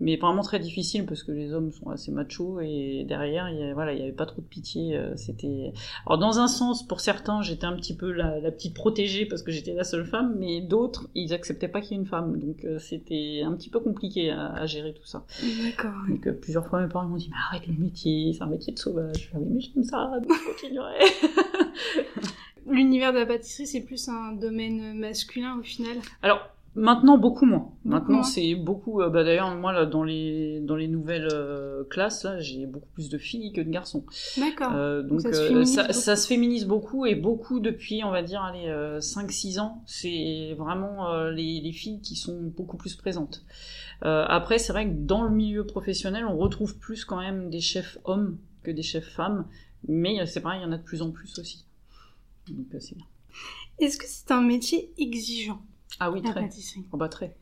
mais 0.00 0.16
vraiment 0.16 0.42
très 0.42 0.58
difficile 0.58 1.06
parce 1.06 1.22
que 1.22 1.30
les 1.30 1.52
hommes 1.52 1.70
sont 1.70 1.90
assez 1.90 2.10
machos 2.10 2.60
et 2.60 3.04
derrière 3.06 3.48
il 3.50 3.60
y 3.60 3.72
voilà 3.72 3.92
il 3.92 4.00
y 4.00 4.02
avait 4.02 4.12
pas 4.12 4.26
trop 4.26 4.40
de 4.40 4.46
pitié 4.46 4.96
euh, 4.96 5.14
c'était 5.16 5.72
alors 6.06 6.18
dans 6.18 6.38
un 6.38 6.48
sens 6.48 6.86
pour 6.86 7.00
certains 7.00 7.42
j'étais 7.42 7.66
un 7.66 7.76
petit 7.76 7.94
peu 7.94 8.10
la, 8.10 8.40
la 8.40 8.50
petite 8.50 8.74
protégée 8.74 9.26
parce 9.26 9.42
que 9.42 9.52
j'étais 9.52 9.74
la 9.74 9.84
seule 9.84 10.06
femme 10.06 10.34
mais 10.38 10.62
d'autres 10.62 11.08
ils 11.14 11.34
acceptaient 11.34 11.68
pas 11.68 11.80
qu'il 11.80 11.92
y 11.92 11.94
ait 11.94 12.02
une 12.02 12.06
femme. 12.06 12.38
Donc 12.38 12.64
euh, 12.64 12.78
c'était 12.78 13.42
un 13.44 13.52
petit 13.52 13.68
peu 13.68 13.80
compliqué 13.80 14.30
à, 14.30 14.52
à 14.54 14.66
gérer 14.66 14.94
tout 14.94 15.06
ça. 15.06 15.24
D'accord 15.62 15.92
donc 16.08 16.26
euh, 16.26 16.32
plusieurs 16.32 16.66
fois 16.66 16.80
mes 16.80 16.88
parents 16.88 17.06
m'ont 17.06 17.16
dit 17.16 17.28
mais 17.30 17.36
arrête 17.48 17.66
le 17.66 17.74
métier 17.74 18.32
c'est 18.32 18.42
un 18.42 18.46
métier 18.46 18.72
de 18.72 18.78
sauvage. 18.78 19.30
Je 19.32 19.38
mais 19.38 19.60
j'aime 19.60 19.84
ça 19.84 20.10
je 20.22 20.52
continuerai. 20.52 20.94
L'univers 22.66 23.12
de 23.12 23.18
la 23.18 23.26
pâtisserie, 23.26 23.66
c'est 23.66 23.80
plus 23.80 24.08
un 24.08 24.32
domaine 24.32 24.98
masculin 24.98 25.58
au 25.58 25.62
final? 25.62 25.96
Alors, 26.22 26.40
Maintenant 26.76 27.18
beaucoup 27.18 27.46
moins. 27.46 27.72
Maintenant 27.84 28.22
c'est 28.22 28.54
beaucoup. 28.54 29.00
Euh, 29.00 29.08
bah, 29.08 29.24
D'ailleurs 29.24 29.52
moi 29.56 29.72
là 29.72 29.86
dans 29.86 30.04
les 30.04 30.60
dans 30.60 30.76
les 30.76 30.86
nouvelles 30.86 31.28
euh, 31.32 31.82
classes 31.84 32.22
là 32.22 32.38
j'ai 32.38 32.64
beaucoup 32.66 32.88
plus 32.94 33.08
de 33.08 33.18
filles 33.18 33.52
que 33.52 33.60
de 33.60 33.70
garçons. 33.70 34.04
D'accord. 34.38 34.72
Euh, 34.74 35.02
donc 35.02 35.20
ça 35.20 35.32
se, 35.32 35.64
ça, 35.64 35.92
ça 35.92 36.14
se, 36.14 36.28
féminise 36.28 36.66
beaucoup 36.66 37.06
et 37.06 37.16
beaucoup 37.16 37.58
depuis 37.58 38.04
on 38.04 38.12
va 38.12 38.22
dire 38.22 38.42
allez 38.42 38.68
5-6 39.00 39.58
ans 39.58 39.82
c'est 39.84 40.54
vraiment 40.56 41.12
les, 41.30 41.60
les, 41.60 41.72
filles 41.72 42.00
qui 42.00 42.14
sont 42.14 42.40
beaucoup 42.40 42.76
plus 42.76 42.94
présentes. 42.94 43.44
après 44.02 44.58
c'est 44.58 44.72
vrai 44.72 44.86
que 44.86 44.94
dans 44.94 45.24
le 45.24 45.30
milieu 45.30 45.66
professionnel 45.66 46.24
on 46.24 46.36
retrouve 46.36 46.78
plus 46.78 47.04
quand 47.04 47.18
même 47.18 47.50
des 47.50 47.60
chefs 47.60 47.98
hommes 48.04 48.38
que 48.62 48.70
des 48.70 48.82
chefs 48.82 49.08
femmes, 49.08 49.46
mais 49.88 50.24
c'est 50.26 50.40
pareil 50.40 50.60
il 50.60 50.64
y 50.64 50.66
en 50.66 50.72
a 50.72 50.78
de 50.78 50.84
plus 50.84 51.02
en 51.02 51.10
plus 51.10 51.36
aussi. 51.40 51.64
Donc 52.48 52.66
c'est 52.78 52.94
bien. 52.94 53.06
Est-ce 53.80 53.96
que 53.96 54.04
c'est 54.06 54.30
un 54.30 54.42
métier 54.42 54.92
exigeant? 54.98 55.62
Ah 55.98 56.10
oui, 56.10 56.22
la 56.22 56.30
très. 56.30 56.40
Pâtisserie. 56.42 56.84
Oh 56.92 56.96
bah 56.96 57.08
très. 57.08 57.34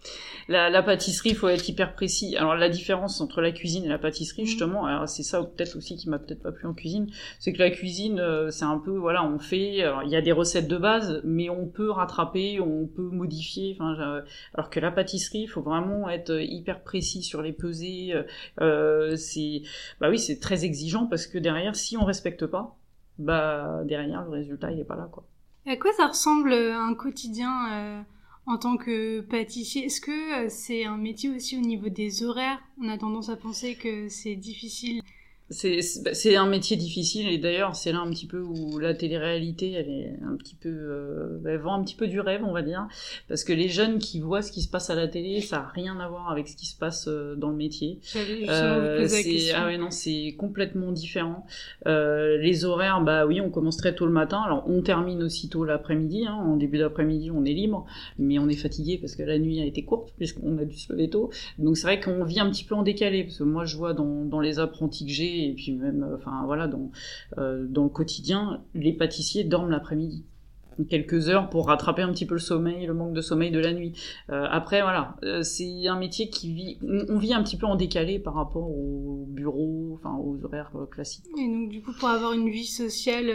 La, 0.49 0.71
la 0.71 0.83
pâtisserie, 0.83 1.31
il 1.31 1.37
faut 1.37 1.49
être 1.49 1.69
hyper 1.69 1.95
précis. 1.95 2.37
Alors 2.37 2.55
la 2.55 2.69
différence 2.69 3.21
entre 3.21 3.41
la 3.41 3.53
cuisine 3.53 3.85
et 3.85 3.89
la 3.89 3.99
pâtisserie, 3.99 4.43
mhm. 4.43 4.49
justement, 4.49 5.06
c'est 5.06 5.23
ça 5.23 5.43
peut-être 5.43 5.77
aussi 5.77 5.97
qui 5.97 6.09
m'a 6.09 6.19
peut-être 6.19 6.43
pas 6.43 6.53
plu 6.53 6.67
en 6.67 6.75
cuisine, 6.75 7.09
c'est 7.39 7.53
que 7.53 7.59
la 7.59 7.71
cuisine, 7.71 8.19
euh, 8.19 8.50
c'est 8.50 8.65
un 8.65 8.79
peu, 8.79 8.97
voilà, 8.97 9.25
on 9.25 9.39
fait, 9.39 9.85
il 10.05 10.11
y 10.11 10.17
a 10.17 10.23
des 10.23 10.33
recettes 10.33 10.69
de 10.69 10.77
base, 10.77 11.21
mais 11.25 11.50
on 11.50 11.67
peut 11.67 11.91
rattraper, 11.91 12.61
on 12.61 12.87
peut 12.87 13.11
modifier. 13.11 13.77
Enfin, 13.79 14.23
alors 14.55 14.71
que 14.71 14.81
la 14.81 14.91
pâtisserie, 14.91 15.43
il 15.43 15.49
faut 15.49 15.62
vraiment 15.62 16.09
être 16.09 16.41
hyper 16.41 16.83
précis 16.83 17.23
sur 17.23 17.43
les 17.43 17.53
pesées. 17.53 18.15
Euh, 18.61 19.17
c'est, 19.17 19.62
bah 20.00 20.09
oui, 20.09 20.19
c'est 20.19 20.41
très 20.41 20.65
exigeant 20.65 21.06
parce 21.06 21.27
que 21.27 21.39
derrière, 21.39 21.77
si 21.77 21.97
on 21.97 22.05
respecte 22.05 22.47
pas, 22.47 22.77
bah 23.19 23.83
derrière 23.85 24.23
le 24.23 24.31
résultat 24.31 24.71
il 24.71 24.79
est 24.79 24.85
pas 24.85 24.95
là 24.95 25.09
quoi. 25.11 25.25
À 25.67 25.77
quoi 25.77 25.93
ça 25.93 26.06
ressemble 26.06 26.53
un 26.53 26.95
quotidien 26.95 27.73
euh, 27.73 28.00
en 28.49 28.56
tant 28.56 28.79
que 28.79 29.21
pâtissier, 29.21 29.85
est-ce 29.85 30.00
que 30.00 30.47
euh, 30.47 30.49
c'est 30.49 30.85
un 30.85 30.97
métier 30.97 31.29
aussi 31.29 31.56
au 31.56 31.61
niveau 31.61 31.91
des 31.91 32.23
horaires? 32.25 32.61
On 32.81 32.89
a 32.89 32.97
tendance 32.97 33.29
à 33.29 33.37
penser 33.37 33.75
que 33.75 34.09
c'est 34.09 34.37
difficile 34.37 35.03
c'est 35.50 36.37
un 36.37 36.47
métier 36.47 36.77
difficile 36.77 37.29
et 37.29 37.39
d'ailleurs 37.39 37.75
c'est 37.75 37.91
là 37.91 38.00
un 38.00 38.11
petit 38.11 38.27
peu 38.27 38.41
où 38.41 38.79
la 38.79 38.93
télé-réalité 38.93 39.73
elle 39.73 39.89
est 39.89 40.12
un 40.23 40.37
petit 40.37 40.55
peu 40.55 40.69
euh, 40.69 41.39
elle 41.47 41.56
vend 41.56 41.75
un 41.75 41.83
petit 41.83 41.95
peu 41.95 42.06
du 42.06 42.21
rêve 42.21 42.43
on 42.45 42.53
va 42.53 42.61
dire. 42.61 42.87
Parce 43.29 43.45
que 43.45 43.55
les 43.55 43.69
jeunes 43.69 43.99
qui 43.99 44.21
voient 44.21 44.43
ce 44.43 44.53
qui 44.53 44.61
se 44.61 44.69
passe 44.69 44.91
à 44.91 44.95
la 44.95 45.09
télé 45.09 45.41
ça 45.41 45.61
a 45.61 45.69
rien 45.69 45.99
à 46.00 46.09
voir 46.09 46.31
avec 46.31 46.49
ce 46.49 46.56
qui 46.56 46.67
se 46.67 46.77
passe 46.77 47.09
euh, 47.09 47.35
dans 47.35 47.49
le 47.49 47.56
métier. 47.56 47.99
Euh, 48.17 49.09
c'est 49.09 49.52
ah 49.55 49.67
ouais 49.67 49.78
non 49.78 49.90
c'est 49.90 50.35
complètement 50.37 50.93
différent. 50.93 51.47
Euh, 51.87 52.37
les 52.37 52.67
horaires 52.67 53.00
bah 53.00 53.25
oui 53.25 53.40
on 53.40 53.49
commence 53.49 53.78
très 53.78 53.95
tôt 53.95 54.05
le 54.05 54.12
matin. 54.12 54.43
Alors 54.45 54.64
on 54.69 54.83
termine 54.83 55.23
aussi 55.23 55.49
tôt 55.49 55.64
l'après-midi 55.64 56.26
hein, 56.26 56.35
en 56.35 56.57
début 56.57 56.78
d'après-midi 56.78 57.31
on 57.31 57.47
est 57.47 57.55
libre 57.55 57.87
mais 58.19 58.38
on 58.38 58.50
est 58.50 58.57
fatigué 58.57 58.99
parce 58.99 59.17
que 59.17 59.23
la 59.23 59.38
nuit 59.38 59.62
a 59.62 59.64
été 59.64 59.83
courte 59.83 60.12
puisqu'on 60.19 60.59
a 60.59 60.64
dû 60.67 60.76
se 60.76 60.93
lever 60.93 61.09
tôt. 61.09 61.31
Donc 61.59 61.78
c'est 61.78 61.85
vrai 61.85 62.00
qu'on 62.00 62.25
vit 62.25 62.40
un 62.40 62.50
petit 62.50 62.64
peu 62.64 62.75
en 62.75 62.83
décalé. 62.83 63.25
Parce 63.25 63.38
que 63.38 63.45
moi 63.45 63.64
je 63.64 63.76
vois 63.76 63.95
dans, 63.95 64.25
dans 64.26 64.40
les 64.40 64.59
apprentis 64.59 65.07
que 65.07 65.12
j'ai 65.12 65.38
et 65.45 65.54
puis 65.54 65.73
même, 65.73 66.02
euh, 66.02 66.16
enfin 66.16 66.42
voilà, 66.45 66.66
dans, 66.66 66.90
euh, 67.38 67.66
dans 67.68 67.85
le 67.85 67.88
quotidien, 67.88 68.62
les 68.75 68.92
pâtissiers 68.92 69.45
dorment 69.45 69.71
l'après-midi 69.71 70.25
quelques 70.88 71.28
heures 71.28 71.50
pour 71.50 71.66
rattraper 71.66 72.02
un 72.02 72.12
petit 72.12 72.25
peu 72.25 72.35
le 72.35 72.40
sommeil, 72.40 72.87
le 72.87 72.95
manque 72.95 73.12
de 73.12 73.21
sommeil 73.21 73.50
de 73.50 73.59
la 73.59 73.73
nuit. 73.73 73.95
Euh, 74.30 74.47
après, 74.49 74.80
voilà, 74.80 75.16
c'est 75.42 75.88
un 75.88 75.99
métier 75.99 76.30
qui 76.30 76.54
vit, 76.54 76.78
on, 76.83 77.18
vit 77.18 77.35
un 77.35 77.42
petit 77.42 77.57
peu 77.57 77.66
en 77.66 77.75
décalé 77.75 78.21
par 78.21 78.35
rapport 78.35 78.71
au 78.71 79.26
bureau, 79.28 79.90
enfin 79.95 80.16
aux 80.16 80.38
horaires 80.45 80.71
classiques. 80.88 81.25
Et 81.37 81.49
donc 81.49 81.68
du 81.68 81.83
coup, 81.83 81.90
pour 81.99 82.09
avoir 82.09 82.33
une 82.33 82.49
vie 82.49 82.64
sociale 82.64 83.26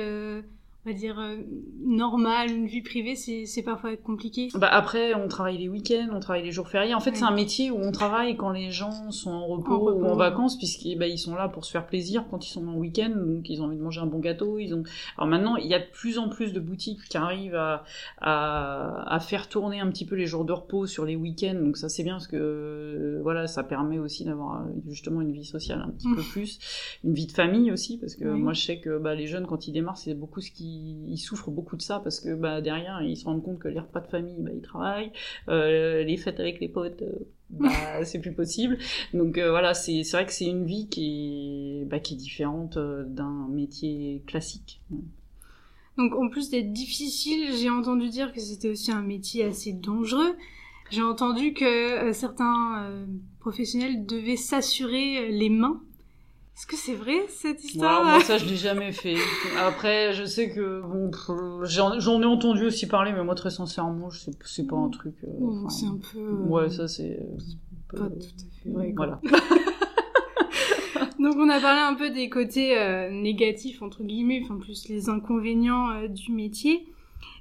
on 0.86 0.90
va 0.90 0.96
dire 0.96 1.18
euh, 1.18 1.38
normal, 1.80 2.52
une 2.52 2.66
vie 2.66 2.82
privée, 2.82 3.16
c'est 3.16 3.63
parfois 3.63 3.96
compliqué. 3.96 4.50
Bah 4.56 4.68
après, 4.68 5.13
on 5.13 5.30
travaille 5.30 5.58
les 5.58 5.70
week-ends, 5.70 6.10
on 6.12 6.20
travaille 6.20 6.44
les 6.44 6.52
jours 6.52 6.68
fériés. 6.68 6.94
En 6.94 7.00
fait, 7.00 7.16
c'est 7.16 7.24
un 7.24 7.32
métier 7.32 7.72
où 7.72 7.78
on 7.78 7.92
travaille 7.92 8.36
quand 8.36 8.52
les 8.52 8.70
gens 8.72 9.12
sont 9.12 9.32
en 9.32 9.48
repos, 9.48 9.92
ou 9.92 10.06
en 10.06 10.16
vacances, 10.16 10.58
puisqu'ils 10.58 10.98
bah, 10.98 11.08
ils 11.08 11.18
sont 11.18 11.36
là 11.36 11.48
pour 11.48 11.63
se 11.63 11.72
faire 11.72 11.88
plaisir 11.88 12.25
quand 12.30 12.46
ils 12.46 12.52
sont 12.52 12.68
en 12.68 12.75
week-end, 12.75 13.13
donc 13.16 13.50
ils 13.50 13.62
ont 13.62 13.66
envie 13.66 13.78
de 13.78 13.82
manger 13.82 14.02
un 14.02 14.08
bon 14.08 14.20
gâteau. 14.20 14.60
Ils 14.60 14.74
ont. 14.74 14.84
Alors 15.18 15.30
maintenant, 15.30 15.56
il 15.56 15.68
y 15.68 15.74
a 15.74 15.80
de 15.80 15.90
plus 15.94 16.18
en 16.18 16.28
plus 16.28 16.52
de 16.52 16.60
boutiques 16.60 17.04
qui 17.08 17.16
arrivent 17.16 17.56
à, 17.56 17.86
à, 18.20 19.13
à 19.13 19.20
faire 19.22 19.48
tourner 19.48 19.80
un 19.80 19.90
petit 19.90 20.06
peu 20.06 20.16
les 20.16 20.25
jours 20.25 20.44
de 20.44 20.52
repos 20.52 20.86
sur 20.86 21.06
les 21.06 21.16
week-ends, 21.16 21.60
donc 21.62 21.78
ça 21.78 21.88
c'est 21.88 22.04
bien 22.04 22.16
parce 22.16 22.28
que 22.28 22.36
euh, 22.36 23.20
voilà, 23.24 23.48
ça 23.48 23.63
permet 23.63 24.00
aussi 24.00 24.25
d'avoir 24.25 24.62
euh, 24.62 24.70
justement 24.90 25.22
une 25.22 25.32
vie 25.32 25.46
sociale 25.46 25.82
un 25.86 25.92
petit 25.92 26.08
peu 26.13 26.22
plus, 26.22 26.60
une 27.06 27.13
vie 27.13 27.28
de 27.28 27.32
famille 27.32 27.72
aussi, 27.72 27.98
parce 27.98 28.16
que 28.16 28.25
moi 28.25 28.52
je 28.52 28.62
sais 28.62 28.80
que 28.80 28.98
bah, 28.98 29.16
les 29.16 29.28
jeunes 29.28 29.48
quand 29.48 29.68
ils 29.68 29.72
démarrent, 29.72 29.98
c'est 29.98 30.13
beaucoup 30.13 30.42
ce 30.42 30.52
qui 30.52 30.73
ils, 30.74 31.18
souffrent 31.18 31.51
beaucoup 31.51 31.75
de 31.75 31.82
ça 31.82 32.00
parce 32.00 32.20
que 32.20 32.34
bah, 32.34 32.62
derrière, 32.62 33.01
ils 33.01 33.18
se 33.18 33.25
rendent 33.25 33.44
compte 33.44 33.60
que 33.60 33.68
les 33.68 33.80
repas 33.80 34.01
de 34.01 34.08
famille, 34.08 34.36
bah, 34.39 34.51
ils 34.53 34.62
travaillent, 34.62 35.12
euh, 35.50 36.03
les 36.03 36.18
fêtes 36.18 36.39
avec 36.39 36.60
les 36.60 36.68
potes, 36.68 37.01
euh, 37.01 37.27
bah, 37.50 37.70
c'est 38.03 38.20
plus 38.20 38.34
possible. 38.34 38.77
Donc 39.13 39.38
euh, 39.38 39.51
voilà, 39.51 39.74
c'est 39.74 40.03
vrai 40.12 40.25
que 40.25 40.34
c'est 40.34 40.46
une 40.46 40.65
vie 40.65 40.88
qui 40.88 41.82
est, 41.82 41.86
bah, 41.86 42.00
qui 42.00 42.15
est 42.15 42.18
différente 42.18 42.77
d'un 42.77 43.48
métier 43.50 44.24
classique. 44.27 44.82
Donc 45.98 46.15
en 46.15 46.30
plus 46.30 46.50
d'être 46.50 46.74
difficile, 46.74 47.53
j'ai 47.56 47.70
entendu 47.70 48.10
dire 48.10 48.34
que 48.34 48.39
c'était 48.39 48.70
aussi 48.70 48.92
un 48.92 49.03
métier 49.03 49.44
assez 49.44 49.74
dangereux. 49.74 50.36
J'ai 50.89 51.03
entendu 51.03 51.53
que 51.53 52.12
certains 52.12 53.06
professionnels 53.39 54.06
devaient 54.06 54.36
s'assurer 54.36 55.32
les 55.32 55.50
mains 55.50 55.82
est-ce 56.55 56.67
que 56.67 56.75
c'est 56.75 56.93
vrai 56.93 57.25
cette 57.29 57.63
histoire 57.63 58.03
Moi 58.03 58.22
ça 58.22 58.38
je 58.38 58.45
l'ai 58.45 58.57
jamais 58.57 58.91
fait. 58.91 59.15
Après 59.57 60.13
je 60.13 60.24
sais 60.24 60.51
que 60.51 60.81
bon 60.81 61.10
j'en 61.63 62.22
ai 62.22 62.25
entendu 62.25 62.65
aussi 62.65 62.88
parler 62.88 63.12
mais 63.12 63.24
moi 63.24 63.33
très 63.33 63.50
sincèrement 63.50 64.12
je 64.12 64.19
sais 64.19 64.31
c'est 64.45 64.67
pas 64.67 64.75
un 64.75 64.89
truc. 64.89 65.15
Euh, 65.24 65.67
c'est 65.69 65.88
un 65.88 65.98
peu. 66.12 66.19
Euh, 66.19 66.45
ouais 66.45 66.69
ça 66.69 66.88
c'est. 66.88 67.19
Pas 67.89 67.98
tout 67.98 68.05
à 68.05 68.63
fait 68.63 68.69
vrai. 68.69 68.93
Voilà. 68.95 69.19
Donc 71.19 71.36
on 71.38 71.50
a 71.50 71.60
parlé 71.60 71.81
un 71.81 71.95
peu 71.95 72.12
des 72.12 72.29
côtés 72.29 72.77
euh, 72.77 73.10
négatifs 73.10 73.81
entre 73.81 74.03
guillemets, 74.03 74.41
enfin 74.43 74.57
plus 74.57 74.88
les 74.89 75.10
inconvénients 75.10 76.07
du 76.07 76.31
métier. 76.31 76.92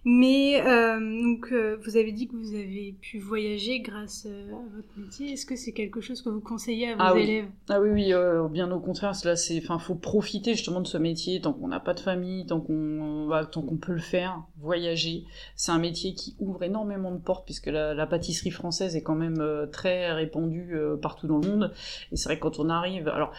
Mais 0.04 0.60
euh, 0.66 0.98
donc 0.98 1.52
euh, 1.52 1.78
vous 1.84 1.96
avez 1.96 2.10
dit 2.10 2.26
que 2.26 2.34
vous 2.34 2.54
avez 2.54 2.96
pu 3.00 3.20
voyager 3.20 3.78
grâce 3.80 4.26
euh, 4.28 4.48
à 4.50 4.76
votre 4.76 4.88
métier. 4.96 5.32
Est-ce 5.32 5.46
que 5.46 5.54
c'est 5.54 5.72
quelque 5.72 6.00
chose 6.00 6.22
que 6.22 6.28
vous 6.28 6.40
conseillez 6.40 6.88
à 6.88 6.94
vos 6.96 7.02
ah 7.02 7.18
élèves? 7.18 7.46
Ah 7.68 7.80
oui, 7.80 7.90
oui, 7.90 8.12
bien 8.50 8.70
au 8.72 8.80
contraire. 8.80 9.12
Là, 9.24 9.36
c'est, 9.36 9.58
enfin, 9.58 9.78
faut 9.78 9.94
profiter 9.94 10.54
justement 10.54 10.80
de 10.80 10.88
ce 10.88 10.98
métier 10.98 11.40
tant 11.40 11.52
qu'on 11.52 11.68
n'a 11.68 11.78
pas 11.78 11.94
de 11.94 12.00
famille, 12.00 12.46
tant 12.46 12.60
qu'on, 12.60 13.28
bah, 13.28 13.46
tant 13.46 13.62
qu'on 13.62 13.76
peut 13.76 13.92
le 13.92 14.00
faire. 14.00 14.42
Voyager, 14.60 15.24
c'est 15.54 15.70
un 15.70 15.78
métier 15.78 16.14
qui 16.14 16.34
ouvre 16.40 16.64
énormément 16.64 17.12
de 17.12 17.18
portes 17.18 17.44
puisque 17.44 17.66
la, 17.66 17.94
la 17.94 18.06
pâtisserie 18.06 18.50
française 18.50 18.96
est 18.96 19.02
quand 19.02 19.14
même 19.14 19.68
très 19.70 20.10
répandue 20.12 20.74
partout 21.00 21.28
dans 21.28 21.38
le 21.38 21.48
monde. 21.48 21.72
Et 22.10 22.16
c'est 22.16 22.28
vrai 22.28 22.36
que 22.36 22.42
quand 22.42 22.58
on 22.58 22.68
arrive, 22.68 23.06
alors 23.06 23.32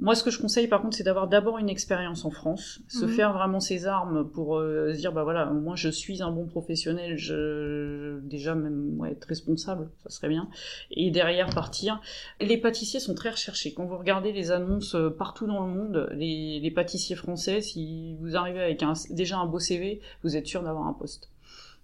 moi, 0.00 0.14
ce 0.14 0.24
que 0.24 0.30
je 0.30 0.40
conseille, 0.40 0.66
par 0.66 0.80
contre, 0.80 0.96
c'est 0.96 1.04
d'avoir 1.04 1.28
d'abord 1.28 1.58
une 1.58 1.68
expérience 1.68 2.24
en 2.24 2.30
France, 2.30 2.80
se 2.88 3.04
mhm. 3.04 3.12
faire 3.12 3.32
vraiment 3.34 3.60
ses 3.60 3.86
armes 3.86 4.26
pour 4.30 4.56
euh, 4.56 4.94
se 4.94 4.98
dire, 4.98 5.12
bah 5.12 5.24
voilà, 5.24 5.44
moi, 5.50 5.76
je 5.76 5.90
suis 5.90 6.22
un 6.22 6.30
bon 6.30 6.46
professionnel, 6.46 7.18
je 7.18 8.18
déjà 8.20 8.54
même 8.54 8.98
être 9.10 9.24
responsable, 9.24 9.90
ça 10.02 10.08
serait 10.08 10.30
bien, 10.30 10.48
et 10.90 11.10
derrière 11.10 11.50
partir. 11.50 12.00
Les 12.40 12.56
pâtissiers 12.56 12.98
sont 12.98 13.14
très 13.14 13.28
recherchés. 13.28 13.74
Quand 13.74 13.84
vous 13.84 13.98
regardez 13.98 14.32
les 14.32 14.52
annonces 14.52 14.94
euh, 14.94 15.10
partout 15.10 15.46
dans 15.46 15.66
le 15.66 15.72
monde, 15.72 16.08
les, 16.14 16.60
les 16.60 16.70
pâtissiers 16.70 17.16
français, 17.16 17.60
si 17.60 18.16
vous 18.20 18.36
arrivez 18.36 18.60
avec 18.60 18.82
un, 18.82 18.94
déjà 19.10 19.38
un 19.38 19.46
beau 19.46 19.58
CV, 19.58 20.00
vous 20.24 20.34
êtes 20.34 20.46
sûr 20.46 20.62
d'avoir 20.62 20.86
un 20.86 20.94
poste. 20.94 21.28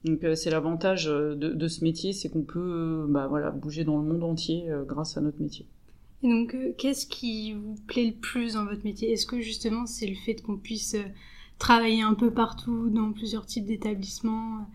Donc 0.04 0.24
euh, 0.24 0.34
c'est 0.34 0.50
l'avantage 0.50 1.04
de, 1.04 1.34
de, 1.34 1.68
ce 1.68 1.84
métier, 1.84 2.14
c'est 2.14 2.30
qu'on 2.30 2.42
peut 2.42 3.04
bah, 3.10 3.26
voilà, 3.26 3.50
bouger 3.50 3.84
dans 3.84 3.98
le 3.98 4.04
monde 4.04 4.24
entier 4.24 4.70
grâce 4.86 5.18
à 5.18 5.20
notre 5.20 5.42
métier. 5.42 5.66
Et 6.22 6.28
donc, 6.28 6.54
euh, 6.54 6.72
qu'est-ce 6.78 7.06
qui 7.06 7.52
vous 7.54 7.76
plaît 7.86 8.06
le 8.06 8.14
plus 8.14 8.54
dans 8.54 8.64
votre 8.64 8.84
métier? 8.84 9.12
Est-ce 9.12 9.26
que 9.26 9.40
justement 9.40 9.86
c'est 9.86 10.06
le 10.06 10.14
fait 10.16 10.34
qu'on 10.42 10.56
puisse 10.56 10.94
euh, 10.94 11.04
travailler 11.58 12.02
un 12.02 12.14
peu 12.14 12.32
partout, 12.32 12.90
dans 12.90 13.12
plusieurs 13.12 13.46
types 13.46 13.66
d'établissements? 13.66 14.66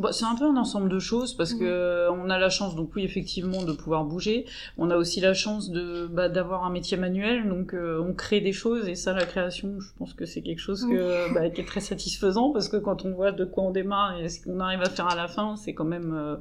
Bah, 0.00 0.12
c'est 0.12 0.24
un 0.24 0.34
peu 0.34 0.44
un 0.44 0.56
ensemble 0.56 0.88
de 0.88 0.98
choses 0.98 1.34
parce 1.34 1.52
que 1.52 1.64
euh, 1.64 2.10
on 2.10 2.30
a 2.30 2.38
la 2.38 2.48
chance 2.48 2.74
donc 2.74 2.92
oui 2.96 3.04
effectivement 3.04 3.64
de 3.64 3.72
pouvoir 3.72 4.04
bouger. 4.04 4.46
On 4.78 4.90
a 4.90 4.96
aussi 4.96 5.20
la 5.20 5.34
chance 5.34 5.70
de 5.70 6.06
bah, 6.06 6.30
d'avoir 6.30 6.64
un 6.64 6.70
métier 6.70 6.96
manuel 6.96 7.48
donc 7.48 7.74
euh, 7.74 8.02
on 8.02 8.14
crée 8.14 8.40
des 8.40 8.52
choses 8.52 8.88
et 8.88 8.94
ça 8.94 9.12
la 9.12 9.26
création 9.26 9.78
je 9.78 9.88
pense 9.98 10.14
que 10.14 10.24
c'est 10.24 10.40
quelque 10.40 10.60
chose 10.60 10.86
que, 10.86 11.34
bah, 11.34 11.50
qui 11.50 11.60
est 11.60 11.66
très 11.66 11.80
satisfaisant 11.80 12.50
parce 12.50 12.70
que 12.70 12.78
quand 12.78 13.04
on 13.04 13.12
voit 13.12 13.32
de 13.32 13.44
quoi 13.44 13.64
on 13.64 13.72
démarre 13.72 14.18
et 14.18 14.30
ce 14.30 14.42
qu'on 14.42 14.58
arrive 14.60 14.80
à 14.80 14.88
faire 14.88 15.08
à 15.08 15.16
la 15.16 15.28
fin 15.28 15.56
c'est 15.56 15.74
quand 15.74 15.84
même 15.84 16.14
euh, 16.16 16.36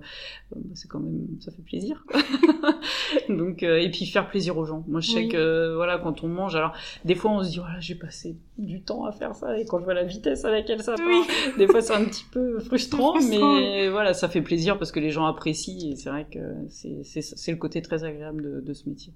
bah, 0.51 0.62
c'est 0.74 0.88
quand 0.88 1.00
même 1.00 1.28
ça 1.42 1.51
fait 1.51 1.63
plaisir. 1.63 2.06
Donc 3.30 3.63
et 3.63 3.89
puis 3.92 4.06
faire 4.06 4.30
plaisir 4.30 4.58
aux 4.58 4.66
gens. 4.66 4.86
Moi 4.88 5.01
je 5.01 5.12
sais 5.12 5.28
que 5.28 5.75
voilà 5.75 5.98
quand 5.98 6.24
on 6.24 6.30
mange 6.30 6.56
alors 6.56 6.72
des 7.04 7.16
fois 7.16 7.32
on 7.32 7.44
se 7.44 7.50
dit 7.50 7.58
voilà 7.58 7.80
j'ai 7.82 7.96
passé 7.96 8.38
du 8.58 8.82
temps 8.82 9.06
à 9.06 9.12
faire 9.12 9.36
ça 9.36 9.58
et 9.58 9.66
quand 9.66 9.80
je 9.80 9.84
vois 9.84 9.94
la 9.94 10.04
vitesse 10.04 10.46
à 10.46 10.51
laquelle 10.51 10.82
ça 10.82 10.96
part 10.96 11.58
des 11.58 11.68
fois 11.68 11.82
c'est 11.82 11.94
un 11.94 12.06
petit 12.06 12.25
peu 12.32 12.60
frustrant 12.60 13.16
mais 13.30 13.39
mais 13.53 13.89
voilà, 13.89 14.13
ça 14.13 14.29
fait 14.29 14.41
plaisir 14.41 14.77
parce 14.77 14.91
que 14.91 15.00
les 15.00 15.12
gens 15.12 15.25
apprécient 15.25 15.91
et 15.91 15.96
c'est 15.96 16.10
vrai 16.10 16.27
que 16.29 16.39
c'est 16.70 17.51
le 17.51 17.58
côté 17.58 17.82
très 17.82 18.03
agréable 18.03 18.44
de, 18.44 18.62
de 18.62 18.74
ce 18.74 18.88
métier. 18.88 19.13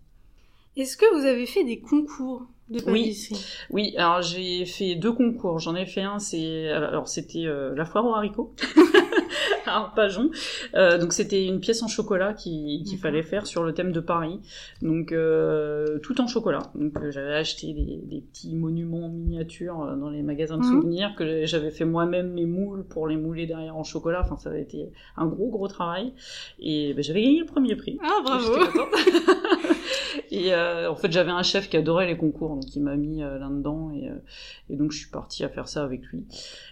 Est-ce 0.75 0.97
que 0.97 1.05
vous 1.15 1.25
avez 1.25 1.45
fait 1.45 1.63
des 1.63 1.79
concours 1.79 2.47
de 2.69 2.79
pâtisserie? 2.79 3.39
Oui. 3.69 3.91
oui, 3.91 3.97
alors 3.97 4.21
j'ai 4.21 4.65
fait 4.65 4.95
deux 4.95 5.11
concours. 5.11 5.59
J'en 5.59 5.75
ai 5.75 5.85
fait 5.85 6.01
un, 6.01 6.19
c'est 6.19 6.69
alors 6.69 7.07
c'était 7.07 7.45
euh, 7.45 7.75
la 7.75 7.85
foire 7.85 8.05
aux 8.05 8.15
haricots. 8.15 8.53
à 9.65 9.91
Pajon. 9.95 10.29
Euh, 10.75 10.97
donc 10.97 11.13
c'était 11.13 11.45
une 11.45 11.59
pièce 11.59 11.81
en 11.83 11.87
chocolat 11.87 12.33
qu'il 12.33 12.97
fallait 12.97 13.23
faire 13.23 13.47
sur 13.47 13.63
le 13.63 13.73
thème 13.73 13.91
de 13.91 13.99
Paris. 13.99 14.39
Donc 14.81 15.11
euh, 15.11 15.99
tout 15.99 16.19
en 16.21 16.27
chocolat. 16.27 16.71
Donc 16.75 16.97
euh, 16.97 17.11
j'avais 17.11 17.35
acheté 17.35 17.73
des, 17.73 18.01
des, 18.03 18.21
petits 18.21 18.55
monuments 18.55 19.05
en 19.05 19.09
miniature 19.09 19.81
euh, 19.81 19.95
dans 19.95 20.09
les 20.09 20.21
magasins 20.21 20.57
de 20.57 20.63
mhm. 20.63 20.71
souvenirs 20.71 21.15
que 21.17 21.45
j'avais 21.45 21.71
fait 21.71 21.85
moi-même 21.85 22.31
mes 22.33 22.45
moules 22.45 22.85
pour 22.85 23.07
les 23.07 23.17
mouler 23.17 23.45
derrière 23.45 23.75
en 23.75 23.83
chocolat. 23.83 24.21
Enfin 24.23 24.37
ça 24.37 24.49
avait 24.49 24.61
été 24.61 24.91
un 25.17 25.27
gros 25.27 25.49
gros 25.49 25.67
travail. 25.67 26.13
Et 26.59 26.93
ben, 26.93 27.03
j'avais 27.03 27.21
gagné 27.21 27.39
le 27.39 27.45
premier 27.45 27.75
prix. 27.75 27.97
Ah 28.03 28.21
bravo. 28.23 28.53
et 30.31 30.53
euh, 30.53 30.91
en 30.91 30.95
fait 30.95 31.11
j'avais 31.11 31.31
un 31.31 31.43
chef 31.43 31.69
qui 31.69 31.77
adorait 31.77 32.07
les 32.07 32.17
concours 32.17 32.55
donc 32.55 32.75
il 32.75 32.81
m'a 32.81 32.95
mis 32.95 33.19
là-dedans 33.19 33.91
et, 33.95 34.09
et, 34.69 34.75
donc 34.75 34.91
je 34.91 34.99
suis 34.99 35.09
partie 35.09 35.43
à 35.43 35.49
faire 35.49 35.67
ça 35.67 35.83
avec 35.83 36.03
lui. 36.07 36.25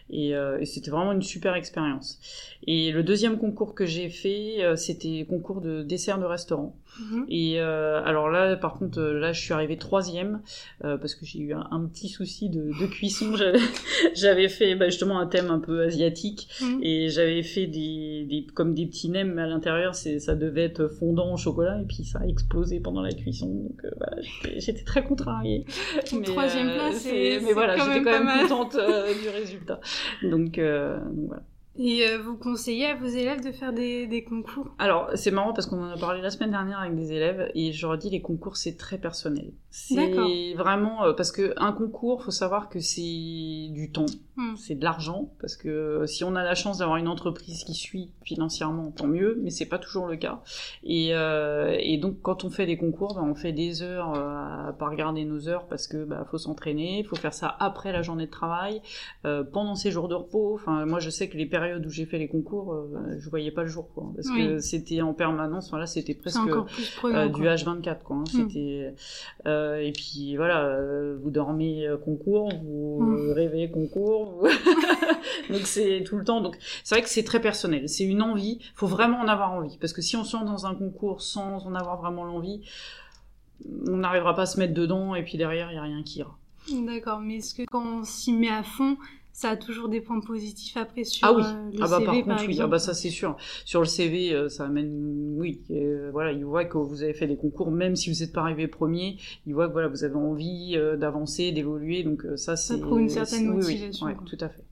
Et, 0.09 0.31
et 0.31 0.65
c'était 0.65 0.91
vraiment 0.91 1.13
une 1.13 1.21
super 1.21 1.55
expérience. 1.55 2.19
Et 2.67 2.91
le 2.91 3.03
deuxième 3.03 3.37
concours 3.37 3.73
que 3.73 3.85
j'ai 3.85 4.09
fait, 4.09 4.63
euh, 4.63 4.75
c'était 4.75 5.25
concours 5.27 5.61
de 5.61 5.81
dessert 5.83 6.19
de 6.19 6.25
restaurant. 6.25 6.75
Mhm. 6.99 7.25
Et 7.29 7.59
euh, 7.59 8.03
alors 8.03 8.29
là, 8.29 8.55
par 8.57 8.73
contre, 8.73 8.99
euh, 8.99 9.19
là, 9.19 9.31
je 9.31 9.39
suis 9.39 9.53
arrivée 9.53 9.77
troisième 9.77 10.41
euh, 10.83 10.97
parce 10.97 11.15
que 11.15 11.25
j'ai 11.25 11.39
eu 11.39 11.53
un, 11.53 11.89
petit 11.91 12.09
souci 12.09 12.49
de, 12.49 12.71
de 12.79 12.85
cuisson. 12.87 13.33
J'avais 14.13 14.49
fait 14.49 14.75
bah, 14.75 14.89
justement 14.89 15.19
un 15.19 15.27
thème 15.27 15.49
un 15.49 15.59
peu 15.59 15.83
asiatique 15.83 16.49
mhm. 16.61 16.79
et 16.83 17.09
j'avais 17.09 17.43
fait 17.43 17.67
des, 17.67 18.25
des, 18.29 18.45
comme 18.53 18.73
des 18.73 18.85
petits 18.85 19.09
nems 19.09 19.37
à 19.39 19.47
l'intérieur. 19.47 19.95
C'est 19.95 20.19
ça 20.19 20.35
devait 20.35 20.63
être 20.63 20.87
fondant 20.87 21.33
au 21.33 21.37
chocolat 21.37 21.79
et 21.81 21.85
puis 21.85 22.03
ça 22.03 22.19
a 22.19 22.25
explosé 22.25 22.79
pendant 22.79 23.01
la 23.01 23.11
cuisson. 23.11 23.47
Donc 23.47 23.85
voilà, 23.97 24.17
j'étais 24.57 24.83
très 24.83 25.03
contrariée. 25.03 25.65
Mais, 26.13 26.21
troisième 26.23 26.73
place, 26.73 26.97
c'est 26.97 27.39
mais 27.41 27.53
voilà, 27.53 27.77
j'étais 27.77 28.03
quand 28.03 28.23
même 28.23 28.47
contente 28.47 28.75
du 28.75 29.29
résultat. 29.29 29.79
Donc, 30.23 30.59
donc 30.59 31.27
voilà. 31.27 31.43
Et 31.77 32.05
euh, 32.05 32.17
vous 32.21 32.35
conseillez 32.35 32.87
à 32.87 32.95
vos 32.95 33.07
élèves 33.07 33.43
de 33.43 33.51
faire 33.51 33.71
des, 33.71 34.05
des 34.05 34.23
concours? 34.23 34.75
Alors, 34.77 35.09
c'est 35.15 35.31
marrant 35.31 35.53
parce 35.53 35.67
qu'on 35.67 35.81
en 35.81 35.89
a 35.89 35.97
parlé 35.97 36.21
la 36.21 36.29
semaine 36.29 36.51
dernière 36.51 36.79
avec 36.79 36.95
des 36.95 37.13
élèves 37.13 37.49
et 37.55 37.71
je 37.71 37.87
leur 37.87 37.97
dis 37.97 38.09
les 38.09 38.21
concours 38.21 38.57
c'est 38.57 38.77
très 38.77 38.97
personnel. 38.97 39.53
C'est 39.69 40.53
vraiment 40.55 41.05
euh, 41.05 41.13
parce 41.13 41.31
que 41.31 41.53
un 41.57 41.71
concours, 41.71 42.23
faut 42.23 42.31
savoir 42.31 42.67
que 42.69 42.79
c'est 42.79 43.01
du 43.01 43.89
temps, 43.91 44.05
hmm. 44.41 44.55
c'est 44.57 44.75
de 44.75 44.83
l'argent 44.83 45.31
parce 45.39 45.55
que 45.55 45.69
euh, 45.69 46.07
si 46.07 46.23
on 46.23 46.35
a 46.35 46.43
la 46.43 46.55
chance 46.55 46.79
d'avoir 46.79 46.97
une 46.97 47.07
entreprise 47.07 47.63
qui 47.63 47.73
suit 47.73 48.11
financièrement, 48.23 48.91
tant 48.91 49.07
mieux, 49.07 49.39
mais 49.41 49.49
c'est 49.49 49.65
pas 49.65 49.79
toujours 49.79 50.07
le 50.07 50.17
cas. 50.17 50.41
Et, 50.83 51.09
euh, 51.13 51.75
et 51.79 51.97
donc 51.97 52.21
quand 52.21 52.43
on 52.43 52.49
fait 52.49 52.65
des 52.65 52.77
concours, 52.77 53.15
ben, 53.15 53.23
on 53.23 53.35
fait 53.35 53.53
des 53.53 53.81
heures 53.81 54.13
à 54.15 54.73
pas 54.77 54.89
regarder 54.89 55.25
nos 55.25 55.47
heures 55.47 55.67
parce 55.67 55.87
que 55.87 56.03
bah, 56.03 56.25
faut 56.29 56.37
s'entraîner, 56.37 57.03
faut 57.03 57.15
faire 57.15 57.33
ça 57.33 57.55
après 57.59 57.91
la 57.91 58.01
journée 58.01 58.25
de 58.25 58.31
travail, 58.31 58.81
euh, 59.25 59.43
pendant 59.43 59.75
ses 59.75 59.91
jours 59.91 60.07
de 60.07 60.15
repos. 60.15 60.55
Enfin, 60.55 60.85
moi 60.85 60.99
je 60.99 61.09
sais 61.09 61.29
que 61.29 61.37
les 61.37 61.45
périodes 61.45 61.85
où 61.85 61.89
j'ai 61.89 62.05
fait 62.05 62.17
les 62.17 62.27
concours, 62.27 62.73
euh, 62.73 63.15
je 63.19 63.29
voyais 63.29 63.51
pas 63.51 63.63
le 63.63 63.69
jour, 63.69 63.89
quoi, 63.93 64.11
parce 64.15 64.29
que 64.29 64.59
c'était 64.59 65.01
en 65.01 65.13
permanence. 65.13 65.69
Voilà, 65.69 65.85
c'était 65.85 66.13
presque 66.13 66.39
euh, 67.05 67.27
du 67.29 67.43
H24, 67.43 68.03
quoi. 68.03 68.17
Hein, 68.17 68.23
hmm. 68.23 68.49
C'était 68.49 68.93
euh, 69.45 69.77
et 69.77 69.91
puis 69.91 70.35
voilà, 70.35 70.77
vous 71.21 71.29
dormez 71.29 71.87
concours, 72.03 72.49
vous 72.63 72.99
hmm. 73.01 73.31
rêvez 73.31 73.69
concours, 73.69 74.30
donc 75.49 75.61
c'est 75.65 76.03
tout 76.05 76.17
le 76.17 76.23
temps. 76.23 76.41
Donc 76.41 76.57
c'est 76.83 76.95
vrai 76.95 77.01
que 77.03 77.09
c'est 77.09 77.23
très 77.23 77.41
personnel. 77.41 77.87
C'est 77.89 78.03
une 78.03 78.21
envie. 78.21 78.59
Faut 78.75 78.87
vraiment 78.87 79.19
en 79.19 79.27
avoir 79.27 79.51
envie, 79.53 79.77
parce 79.77 79.93
que 79.93 80.01
si 80.01 80.15
on 80.15 80.23
se 80.23 80.35
lance 80.35 80.45
dans 80.45 80.65
un 80.65 80.75
concours 80.75 81.21
sans 81.21 81.65
en 81.65 81.75
avoir 81.75 81.99
vraiment 81.99 82.23
l'envie, 82.23 82.61
on 83.87 83.97
n'arrivera 83.97 84.35
pas 84.35 84.43
à 84.43 84.45
se 84.45 84.59
mettre 84.59 84.73
dedans 84.73 85.15
et 85.15 85.23
puis 85.23 85.37
derrière 85.37 85.71
il 85.71 85.75
y 85.75 85.77
a 85.77 85.83
rien 85.83 86.03
qui 86.03 86.19
ira. 86.19 86.37
D'accord, 86.69 87.19
mais 87.19 87.37
est-ce 87.37 87.55
que 87.55 87.63
quand 87.63 87.83
on 87.83 88.03
s'y 88.03 88.33
met 88.33 88.49
à 88.49 88.63
fond, 88.63 88.97
ça 89.33 89.49
a 89.49 89.57
toujours 89.57 89.89
des 89.89 90.01
points 90.01 90.19
positifs 90.19 90.77
après 90.77 91.03
sur 91.03 91.27
ah 91.27 91.33
oui. 91.33 91.43
Euh, 91.45 91.71
le 91.71 91.83
ah 91.83 91.87
bah, 91.87 91.99
CV, 91.99 92.05
par 92.05 92.37
contre, 92.37 92.47
oui, 92.47 92.59
ah 92.61 92.67
bah 92.67 92.79
ça 92.79 92.93
c'est 92.93 93.09
sûr. 93.09 93.37
Sur 93.65 93.79
le 93.79 93.85
CV, 93.85 94.33
euh, 94.33 94.49
ça 94.49 94.65
amène, 94.65 95.35
oui, 95.37 95.61
euh, 95.71 96.09
voilà, 96.11 96.31
il 96.31 96.45
voit 96.45 96.65
que 96.65 96.77
vous 96.77 97.03
avez 97.03 97.13
fait 97.13 97.27
des 97.27 97.37
concours, 97.37 97.71
même 97.71 97.95
si 97.95 98.11
vous 98.11 98.19
n'êtes 98.19 98.33
pas 98.33 98.41
arrivé 98.41 98.67
premier, 98.67 99.17
il 99.45 99.53
voit 99.53 99.67
que 99.67 99.73
voilà, 99.73 99.87
vous 99.87 100.03
avez 100.03 100.15
envie 100.15 100.77
d'avancer, 100.97 101.51
d'évoluer, 101.51 102.03
donc 102.03 102.25
ça 102.35 102.55
c'est. 102.55 102.73
Ça 102.73 102.79
prouve 102.79 103.01
une 103.01 103.09
certaine 103.09 103.47
motivation. 103.47 104.07
Oui, 104.07 104.13
oui, 104.19 104.25
tout 104.25 104.43
à 104.43 104.49
fait. 104.49 104.63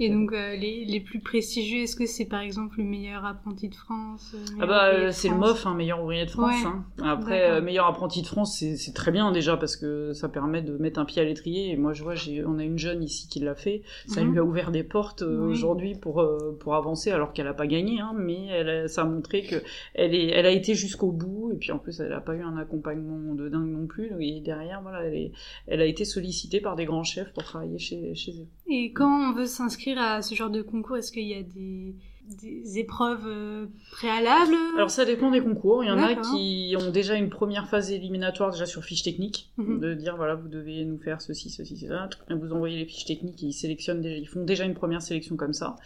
Et 0.00 0.10
donc 0.10 0.32
euh, 0.32 0.56
les, 0.56 0.84
les 0.84 1.00
plus 1.00 1.20
prestigieux, 1.20 1.82
est-ce 1.82 1.94
que 1.94 2.06
c'est 2.06 2.24
par 2.24 2.40
exemple 2.40 2.78
le 2.78 2.84
meilleur 2.84 3.24
apprenti 3.24 3.68
de 3.68 3.76
France 3.76 4.34
euh, 4.34 4.56
Ah 4.60 4.66
bah 4.66 4.86
euh, 4.86 5.10
c'est 5.12 5.28
le 5.28 5.36
MOF, 5.36 5.66
hein, 5.66 5.74
meilleur 5.74 6.02
ouvrier 6.02 6.24
de 6.24 6.30
France. 6.30 6.64
Hein. 6.64 6.84
Après 7.00 7.60
meilleur 7.60 7.86
apprenti 7.86 8.22
de 8.22 8.26
France, 8.26 8.58
c'est 8.58 8.94
très 8.94 9.12
bien 9.12 9.30
déjà 9.30 9.56
parce 9.56 9.76
que 9.76 10.12
ça 10.12 10.28
permet 10.28 10.62
de 10.62 10.76
mettre 10.78 10.98
un 10.98 11.04
pied 11.04 11.22
à 11.22 11.24
l'étrier. 11.24 11.70
Et 11.70 11.76
moi 11.76 11.92
je 11.92 12.02
vois, 12.02 12.14
on 12.44 12.58
a 12.58 12.64
une 12.64 12.78
jeune 12.78 13.04
ici 13.04 13.28
qui 13.28 13.38
l'a 13.38 13.54
fait. 13.54 13.82
Ça 14.08 14.22
mhm. 14.22 14.32
lui 14.32 14.38
a 14.40 14.44
ouvert 14.44 14.72
des 14.72 14.82
portes 14.82 15.22
aujourd'hui 15.22 15.94
pour 15.94 16.24
pour 16.58 16.74
avancer 16.74 17.12
alors 17.12 17.32
qu'elle 17.32 17.48
a 17.48 17.54
pas 17.54 17.68
gagné, 17.68 18.00
hein, 18.00 18.14
mais 18.16 18.46
elle 18.46 18.88
ça 18.88 19.02
a 19.02 19.04
montré 19.04 19.42
que 19.42 19.62
elle 19.94 20.14
est, 20.14 20.28
elle 20.30 20.46
a 20.46 20.50
été 20.50 20.74
jusqu'au 20.74 21.12
bout. 21.12 21.52
Et 21.52 21.56
puis 21.56 21.70
en 21.70 21.78
plus 21.78 22.00
elle 22.00 22.12
a 22.12 22.20
pas 22.20 22.34
eu 22.34 22.42
un 22.42 22.56
accompagnement 22.56 23.34
de 23.34 23.48
dingue 23.48 23.70
non 23.70 23.86
plus. 23.86 24.10
Et 24.18 24.40
derrière 24.40 24.82
voilà, 24.82 25.04
elle, 25.04 25.14
est, 25.14 25.32
elle 25.68 25.80
a 25.80 25.86
été 25.86 26.04
sollicitée 26.04 26.60
par 26.60 26.74
des 26.74 26.84
grands 26.84 27.04
chefs 27.04 27.32
pour 27.32 27.44
travailler 27.44 27.78
chez 27.78 28.12
chez 28.16 28.32
eux. 28.32 28.48
Et 28.68 28.92
quand 28.92 29.30
on 29.30 29.34
veut 29.34 29.46
s'inscrire 29.46 29.83
à 29.92 30.22
ce 30.22 30.34
genre 30.34 30.50
de 30.50 30.62
concours, 30.62 30.96
est-ce 30.96 31.12
qu'il 31.12 31.26
y 31.28 31.34
a 31.34 31.42
des, 31.42 31.94
des 32.42 32.78
épreuves 32.78 33.26
euh, 33.26 33.66
préalables? 33.92 34.54
Alors 34.76 34.90
ça 34.90 35.04
dépend 35.04 35.30
des 35.30 35.40
concours. 35.40 35.84
Il 35.84 35.88
y 35.88 35.90
en 35.90 35.98
a 35.98 36.14
qui 36.14 36.74
ont 36.80 36.90
déjà 36.90 37.14
une 37.16 37.28
première 37.28 37.68
phase 37.68 37.90
éliminatoire 37.90 38.50
déjà 38.50 38.66
sur 38.66 38.82
fiche 38.82 39.02
technique, 39.02 39.50
Mhm. 39.58 39.80
de 39.80 39.94
dire 39.94 40.16
voilà 40.16 40.34
vous 40.34 40.48
devez 40.48 40.84
nous 40.84 40.98
faire 40.98 41.20
ceci, 41.20 41.50
ceci, 41.50 41.76
cela. 41.76 42.08
Vous 42.30 42.52
envoyez 42.52 42.78
les 42.78 42.86
fiches 42.86 43.04
techniques, 43.04 43.42
et 43.42 43.46
ils 43.46 43.52
sélectionnent, 43.52 44.00
déjà, 44.00 44.16
ils 44.16 44.26
font 44.28 44.42
déjà 44.44 44.64
une 44.64 44.74
première 44.74 45.02
sélection 45.02 45.36
comme 45.36 45.52
ça. 45.52 45.76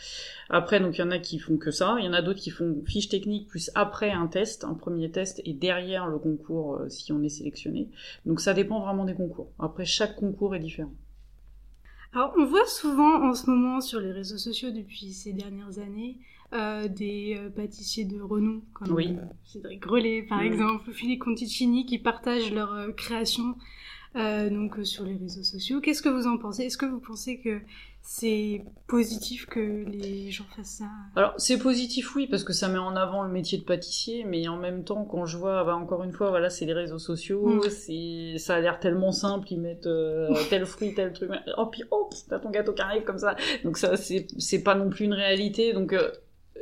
Après 0.48 0.80
donc 0.80 0.96
il 0.96 1.00
y 1.00 1.04
en 1.04 1.10
a 1.10 1.18
qui 1.18 1.38
font 1.38 1.56
que 1.56 1.70
ça, 1.70 1.96
il 1.98 2.04
y 2.04 2.08
en 2.08 2.12
a 2.12 2.22
d'autres 2.22 2.40
qui 2.40 2.50
font 2.50 2.76
fiche 2.86 3.08
technique 3.08 3.48
plus 3.48 3.70
après 3.74 4.10
un 4.12 4.28
test, 4.28 4.64
un 4.64 4.74
premier 4.74 5.10
test 5.10 5.42
et 5.44 5.52
derrière 5.54 6.06
le 6.06 6.18
concours 6.18 6.76
euh, 6.76 6.88
si 6.88 7.12
on 7.12 7.22
est 7.22 7.28
sélectionné. 7.28 7.88
Donc 8.26 8.40
ça 8.40 8.54
dépend 8.54 8.80
vraiment 8.80 9.04
des 9.04 9.14
concours. 9.14 9.50
Après 9.58 9.84
chaque 9.84 10.14
concours 10.16 10.54
est 10.54 10.60
différent. 10.60 10.92
Alors, 12.14 12.32
on 12.38 12.44
voit 12.44 12.66
souvent 12.66 13.22
en 13.28 13.34
ce 13.34 13.50
moment 13.50 13.80
sur 13.80 14.00
les 14.00 14.12
réseaux 14.12 14.38
sociaux 14.38 14.70
depuis 14.70 15.12
ces 15.12 15.32
dernières 15.32 15.78
années 15.78 16.18
euh, 16.54 16.88
des 16.88 17.36
euh, 17.38 17.50
pâtissiers 17.50 18.06
de 18.06 18.20
renom, 18.20 18.62
comme 18.72 18.92
Oui. 18.92 19.14
euh, 19.18 19.24
Cédric 19.44 19.80
Grelet 19.80 20.22
par 20.22 20.40
Oui. 20.40 20.46
exemple, 20.46 20.88
ou 20.88 20.92
Philippe 20.92 21.20
Conticini, 21.20 21.84
qui 21.84 21.98
partagent 21.98 22.50
leurs 22.52 22.72
euh, 22.72 22.92
créations 22.92 23.56
euh, 24.16 24.50
donc 24.50 24.78
euh, 24.78 24.84
sur 24.84 25.04
les 25.04 25.16
réseaux 25.16 25.42
sociaux. 25.42 25.80
Qu'est-ce 25.80 26.02
que 26.02 26.08
vous 26.08 26.26
en 26.26 26.38
pensez? 26.38 26.64
Est-ce 26.64 26.78
que 26.78 26.86
vous 26.86 27.00
pensez 27.00 27.38
que 27.38 27.60
c'est 28.00 28.64
positif 28.86 29.46
que 29.46 29.84
les 29.86 30.30
gens 30.30 30.46
fassent 30.56 30.78
ça? 30.78 30.86
Alors 31.14 31.34
c'est 31.36 31.58
positif 31.58 32.14
oui 32.14 32.26
parce 32.26 32.42
que 32.44 32.52
ça 32.54 32.68
met 32.68 32.78
en 32.78 32.96
avant 32.96 33.22
le 33.22 33.28
métier 33.30 33.58
de 33.58 33.64
pâtissier 33.64 34.24
mais 34.24 34.48
en 34.48 34.56
même 34.56 34.84
temps 34.84 35.04
quand 35.04 35.26
je 35.26 35.36
vois 35.36 35.62
bah, 35.64 35.76
encore 35.76 36.04
une 36.04 36.12
fois 36.12 36.30
voilà 36.30 36.48
c'est 36.48 36.64
les 36.64 36.72
réseaux 36.72 36.98
sociaux 36.98 37.46
Mm. 37.46 37.70
c'est 37.70 38.38
ça 38.38 38.54
a 38.54 38.60
l'air 38.60 38.80
tellement 38.80 39.12
simple 39.12 39.46
ils 39.52 39.60
mettent 39.60 39.86
euh, 39.86 40.28
tel 40.48 40.64
fruit 40.64 40.94
tel 40.94 41.12
truc 41.12 41.30
oh 41.58 41.66
puis 41.66 41.82
hop 41.90 42.14
t'as 42.28 42.38
ton 42.38 42.50
gâteau 42.50 42.72
qui 42.72 42.82
arrive 42.82 43.02
comme 43.04 43.18
ça 43.18 43.36
donc 43.64 43.76
ça 43.76 43.96
c'est 43.96 44.26
c'est 44.38 44.62
pas 44.62 44.74
non 44.74 44.88
plus 44.88 45.04
une 45.04 45.12
réalité 45.14 45.72
donc 45.72 45.92
euh, 45.92 46.10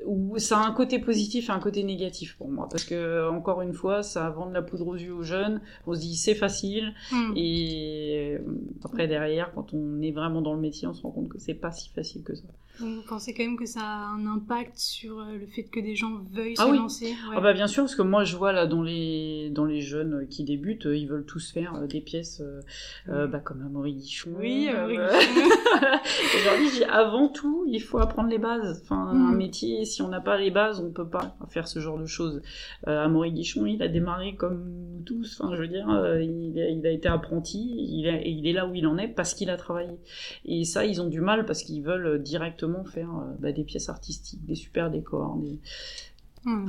ou- 0.04 0.38
ça 0.38 0.58
a 0.60 0.66
un 0.66 0.72
côté 0.72 0.98
positif 0.98 1.48
et 1.48 1.52
un 1.52 1.58
côté 1.60 1.82
négatif 1.82 2.36
pour 2.36 2.48
moi 2.48 2.68
parce 2.70 2.84
que 2.84 3.28
encore 3.30 3.62
une 3.62 3.72
fois 3.72 4.02
ça 4.02 4.28
vend 4.30 4.46
de 4.48 4.54
la 4.54 4.62
poudre 4.62 4.86
aux 4.88 4.94
yeux 4.96 5.14
aux 5.14 5.22
jeunes 5.22 5.60
on 5.86 5.94
se 5.94 6.00
dit 6.00 6.16
c'est 6.16 6.34
facile 6.34 6.92
Hmm. 7.10 7.32
et 7.36 8.36
euh, 8.38 8.44
après 8.84 9.08
derrière 9.08 9.52
quand 9.54 9.72
on 9.72 10.00
est 10.02 10.12
vraiment 10.12 10.42
dans 10.42 10.54
le 10.54 10.60
métier 10.60 10.86
on 10.86 10.94
se 10.94 11.02
rend 11.02 11.10
compte 11.10 11.28
que 11.28 11.38
c'est 11.38 11.54
pas 11.54 11.70
si 11.72 11.88
facile 11.90 12.22
que 12.22 12.34
ça 12.34 12.44
Donc, 12.80 12.94
vous 12.96 13.02
pensez 13.08 13.32
quand 13.32 13.42
même 13.44 13.56
que 13.56 13.64
ça 13.66 13.80
a 13.80 14.06
un 14.08 14.26
impact 14.26 14.76
sur 14.76 15.18
euh, 15.20 15.36
le 15.38 15.46
fait 15.46 15.64
que 15.64 15.80
des 15.80 15.94
gens 15.96 16.20
veuillent 16.32 16.54
Ah 16.58 16.66
se 16.66 16.70
oui. 16.70 16.76
lancer 16.78 17.06
Ouais. 17.06 17.34
Ah 17.36 17.40
bah 17.40 17.54
bien 17.54 17.66
sûr, 17.66 17.84
parce 17.84 17.94
que 17.94 18.02
moi 18.02 18.24
je 18.24 18.36
vois 18.36 18.52
là 18.52 18.66
dans 18.66 18.82
les 18.82 19.48
dans 19.50 19.64
les 19.64 19.80
jeunes 19.80 20.14
euh, 20.14 20.26
qui 20.26 20.44
débutent, 20.44 20.86
euh, 20.86 20.96
ils 20.96 21.08
veulent 21.08 21.24
tous 21.24 21.50
faire 21.52 21.74
euh, 21.76 21.86
des 21.86 22.00
pièces 22.02 22.40
euh, 22.42 22.60
euh, 23.08 23.26
bah, 23.26 23.38
comme 23.40 23.62
Amaury 23.62 23.94
Guichon. 23.94 24.30
Oui, 24.38 24.66
comme, 24.70 24.76
Amaury 24.80 24.98
euh, 24.98 25.08
Guichon. 26.60 26.86
Avant 26.90 27.28
tout, 27.28 27.64
il 27.68 27.80
faut 27.80 27.98
apprendre 27.98 28.28
les 28.28 28.38
bases. 28.38 28.80
Enfin, 28.84 28.96
un 29.08 29.32
Mhm. 29.32 29.36
métier, 29.38 29.84
si 29.86 30.02
on 30.02 30.08
n'a 30.08 30.20
pas 30.20 30.36
les 30.36 30.50
bases, 30.50 30.80
on 30.80 30.90
peut 30.90 31.08
pas 31.08 31.36
faire 31.48 31.66
ce 31.68 31.78
genre 31.80 31.98
de 31.98 32.04
choses. 32.06 32.42
Euh, 32.86 33.02
Amaury 33.04 33.32
Guichon, 33.32 33.64
il 33.64 33.82
a 33.82 33.88
démarré 33.88 34.34
comme 34.34 34.68
nous 34.68 35.02
tous. 35.04 35.40
Enfin, 35.40 35.56
je 35.56 35.62
veux 35.62 35.68
dire, 35.68 35.88
euh, 35.88 36.22
il, 36.22 36.60
a, 36.60 36.68
il 36.68 36.86
a 36.86 36.90
été 36.90 37.08
apprenti, 37.08 37.74
il, 37.78 38.06
a- 38.08 38.20
et 38.20 38.30
il 38.30 38.46
est 38.46 38.52
là 38.52 38.66
où 38.66 38.74
il 38.74 38.86
en 38.86 38.98
est 38.98 39.08
parce 39.08 39.32
qu'il 39.32 39.48
a 39.48 39.56
travaillé. 39.56 39.96
Et 40.44 40.64
ça, 40.64 40.84
ils 40.84 41.00
ont 41.00 41.08
du 41.08 41.22
mal 41.22 41.46
parce 41.46 41.62
qu'ils 41.62 41.82
veulent 41.82 42.22
directement 42.22 42.84
faire 42.84 43.08
euh, 43.16 43.32
bah, 43.38 43.52
des 43.52 43.64
pièces 43.64 43.88
artistiques, 43.88 44.44
des 44.44 44.54
super 44.56 44.90
décors, 44.90 45.36
des... 45.38 45.58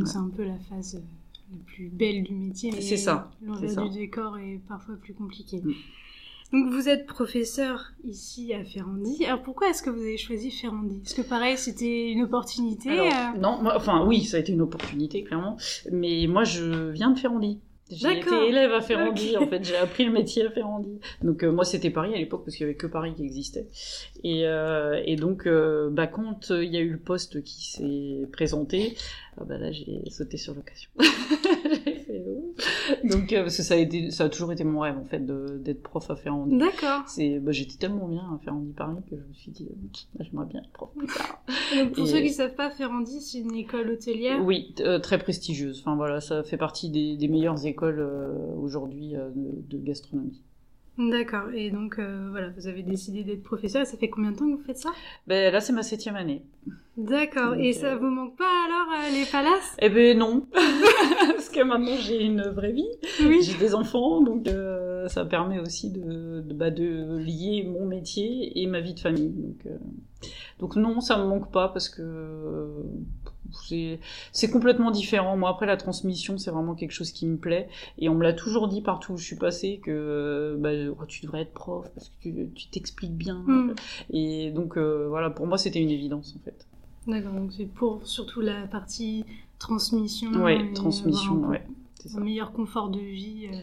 C'est 0.06 0.18
un 0.18 0.30
peu 0.36 0.44
la 0.44 0.58
phase 0.70 0.96
euh, 0.96 1.00
la 1.52 1.58
plus 1.66 1.90
belle 1.90 2.24
du 2.24 2.34
métier. 2.34 2.72
C'est 2.82 2.98
ça, 2.98 3.30
L'envers 3.44 3.88
du 3.90 4.00
décor 4.00 4.38
est 4.40 4.60
parfois 4.68 4.96
plus 4.96 5.14
compliqué. 5.14 5.62
Mm. 5.64 5.72
Donc 6.54 6.72
vous 6.72 6.88
êtes 6.88 7.06
professeur 7.06 7.92
ici 8.06 8.54
à 8.54 8.64
Ferrandi. 8.64 9.26
Alors 9.26 9.42
pourquoi 9.42 9.70
est-ce 9.70 9.84
que 9.84 9.90
vous 9.90 10.00
avez 10.02 10.18
choisi 10.18 10.50
Ferrandi? 10.50 11.02
Est-ce 11.06 11.16
que 11.16 11.22
pareil 11.22 11.58
c'était 11.58 12.10
une 12.12 12.24
opportunité 12.24 12.90
Alors, 12.90 13.06
euh, 13.36 13.40
Non, 13.40 13.62
moi- 13.62 13.74
enfin 13.76 14.06
oui, 14.06 14.24
ça 14.24 14.38
a 14.38 14.40
été 14.40 14.54
une 14.54 14.62
opportunité 14.62 15.24
clairement, 15.24 15.58
mais 15.92 16.26
moi 16.28 16.44
je 16.46 16.90
viens 16.92 17.12
de 17.12 17.20
Ferrandi. 17.20 17.60
J'ai 17.90 18.18
été 18.20 18.50
élève 18.50 18.74
à 18.74 18.82
Ferrandi, 18.82 19.38
en 19.38 19.48
fait, 19.48 19.64
j'ai 19.64 19.78
appris 19.78 20.04
le 20.04 20.12
métier 20.12 20.46
à 20.46 20.52
Ferrandi. 20.52 21.00
Donc 21.22 21.44
euh, 21.44 21.52
moi 21.54 21.64
c'était 21.66 21.90
Paris 21.90 22.14
à 22.14 22.18
l'époque 22.18 22.44
parce 22.46 22.56
qu'il 22.58 22.66
y 22.66 22.70
avait 22.70 22.76
que 22.78 22.88
Paris 22.88 23.14
qui 23.16 23.24
existait. 23.24 23.68
Et, 24.26 24.46
euh, 24.46 25.02
et 25.06 25.16
donc 25.16 25.48
euh, 25.48 25.90
bah 25.90 26.08
quand 26.08 26.50
il 26.50 26.74
y 26.74 26.78
a 26.78 26.82
eu 26.82 26.90
le 26.92 26.98
poste 27.00 27.42
qui 27.44 27.66
s'est 27.72 28.28
présenté, 28.32 28.96
ah 29.40 29.44
bah 29.46 29.58
là 29.58 29.72
j'ai 29.72 30.02
sauté 30.10 30.36
sur 30.38 30.54
l'occasion. 30.54 30.90
Donc 33.04 33.34
euh, 33.34 33.44
parce 33.44 33.58
que 33.58 33.64
ça 33.64 33.74
a 33.76 33.78
été, 33.78 34.12
ça 34.12 34.26
a 34.26 34.30
toujours 34.30 34.52
été 34.52 34.64
mon 34.64 34.80
rêve 34.80 34.98
en 34.98 35.06
fait 35.06 35.26
d'être 35.26 35.82
prof 35.84 36.10
à 36.10 36.16
Ferrandi. 36.16 36.58
D'accord. 36.58 37.04
C'est, 37.08 37.40
bah, 37.40 37.52
j'étais 37.52 37.78
tellement 37.78 38.08
bien 38.08 38.24
à 38.34 38.40
Ferrandi 38.44 38.72
Paris 38.74 38.96
que 39.10 39.16
je 39.16 39.22
me 39.28 39.34
suis 39.34 39.52
dit, 39.52 39.68
euh, 39.70 40.24
j'aimerais 40.24 40.46
bien 40.46 40.62
être 40.62 40.72
prof 40.72 40.90
plus 40.98 41.08
tard. 41.08 41.42
Donc 41.78 41.92
pour 41.94 42.08
Et- 42.08 42.12
ceux 42.12 42.20
qui 42.22 42.30
savent 42.30 42.56
pas, 42.56 42.70
Ferrandi 42.70 43.22
c'est 43.22 43.40
une 43.40 43.56
école 43.56 43.90
hôtelière. 43.92 44.44
Oui, 44.44 44.74
euh, 44.80 45.00
très 45.00 45.18
prestigieuse. 45.18 45.80
Enfin 45.82 45.96
voilà, 45.96 46.22
ça 46.22 46.44
fait 46.44 46.58
partie 46.58 46.90
des, 46.90 47.18
des 47.18 47.28
meilleures 47.28 47.66
écoles 47.66 48.06
aujourd'hui 48.62 49.14
de, 49.14 49.78
de 49.78 49.84
gastronomie. 49.84 50.42
D'accord. 50.98 51.52
Et 51.54 51.70
donc 51.70 52.00
euh, 52.00 52.28
voilà, 52.32 52.50
vous 52.58 52.68
avez 52.68 52.82
décidé 52.82 53.24
d'être 53.24 53.44
professeur. 53.44 53.84
Et 53.84 53.86
ça 53.86 53.98
fait 53.98 54.10
combien 54.10 54.32
de 54.32 54.38
temps 54.38 54.46
que 54.50 54.56
vous 54.56 54.64
faites 54.64 54.78
ça? 54.80 54.90
Ben 55.28 55.54
là, 55.54 55.62
c'est 55.62 55.74
ma 55.74 55.84
septième 55.84 56.16
année. 56.16 56.42
D'accord. 56.98 57.54
Et 57.56 57.74
ça 57.74 57.94
euh, 57.94 57.98
vous 57.98 58.08
manque 58.08 58.36
pas 58.36 58.50
alors 58.66 58.92
euh, 59.06 59.12
les 59.12 59.26
palaces? 59.32 59.78
Eh 59.80 59.90
ben 59.90 60.18
non, 60.18 60.48
parce 60.54 61.50
que 61.50 61.62
maintenant 61.64 61.96
j'ai 62.00 62.24
une 62.24 62.42
vraie 62.42 62.72
vie, 62.72 62.90
Oui. 63.24 63.44
j'ai 63.44 63.56
des 63.60 63.76
enfants, 63.76 64.22
donc 64.22 64.48
ça 65.08 65.24
permet 65.26 65.60
aussi 65.60 65.92
de, 65.92 66.42
de, 66.42 66.54
bah, 66.54 66.72
de 66.72 67.18
lier 67.18 67.64
mon 67.70 67.86
métier 67.86 68.60
et 68.60 68.66
ma 68.66 68.82
vie 68.82 68.96
de 68.96 69.00
famille. 69.00 69.30
Donc, 69.30 69.68
donc 70.60 70.76
non, 70.76 71.00
ça 71.00 71.18
me 71.20 71.26
manque 71.26 71.52
pas 71.52 71.68
parce 71.70 71.90
que 71.90 72.02
c'est 74.32 74.50
complètement 74.52 74.92
différent. 74.92 75.38
Moi, 75.38 75.50
après 75.50 75.66
la 75.66 75.78
transmission, 75.78 76.38
c'est 76.38 76.52
vraiment 76.52 76.76
quelque 76.76 76.92
chose 76.92 77.12
qui 77.12 77.26
me 77.28 77.38
plaît 77.38 77.68
et 78.00 78.10
on 78.10 78.16
me 78.16 78.24
l'a 78.24 78.34
toujours 78.34 78.68
dit 78.68 78.82
partout 78.82 79.14
où 79.14 79.18
je 79.18 79.26
suis 79.26 79.36
passée 79.36 79.80
que 79.84 80.56
bah, 80.60 80.70
oh, 81.00 81.06
tu 81.08 81.22
devrais 81.26 81.42
être 81.42 81.54
prof 81.54 81.90
parce 81.96 82.12
que 82.24 82.30
tu 82.54 82.68
t'expliques 82.68 83.16
bien. 83.16 83.44
Mm. 83.46 83.74
Et 84.12 84.52
donc 84.52 84.78
euh, 84.78 85.08
voilà, 85.10 85.30
pour 85.30 85.48
moi, 85.48 85.58
c'était 85.58 85.82
une 85.82 85.90
évidence 85.92 86.36
en 86.40 86.44
fait. 86.44 86.66
D'accord. 87.08 87.34
Donc 87.34 87.52
c'est 87.56 87.66
pour 87.66 88.02
surtout 88.06 88.42
la 88.42 88.68
partie 88.68 89.26
transmission. 89.60 90.32
Ouais, 90.44 90.60
et 90.62 90.74
transmission, 90.74 91.44
un- 91.46 91.50
ouais, 91.50 91.68
c'est 92.00 92.10
ça. 92.10 92.18
un 92.18 92.22
meilleur 92.22 92.52
confort 92.52 92.90
de 92.90 93.00
vie 93.00 93.48
euh, 93.52 93.58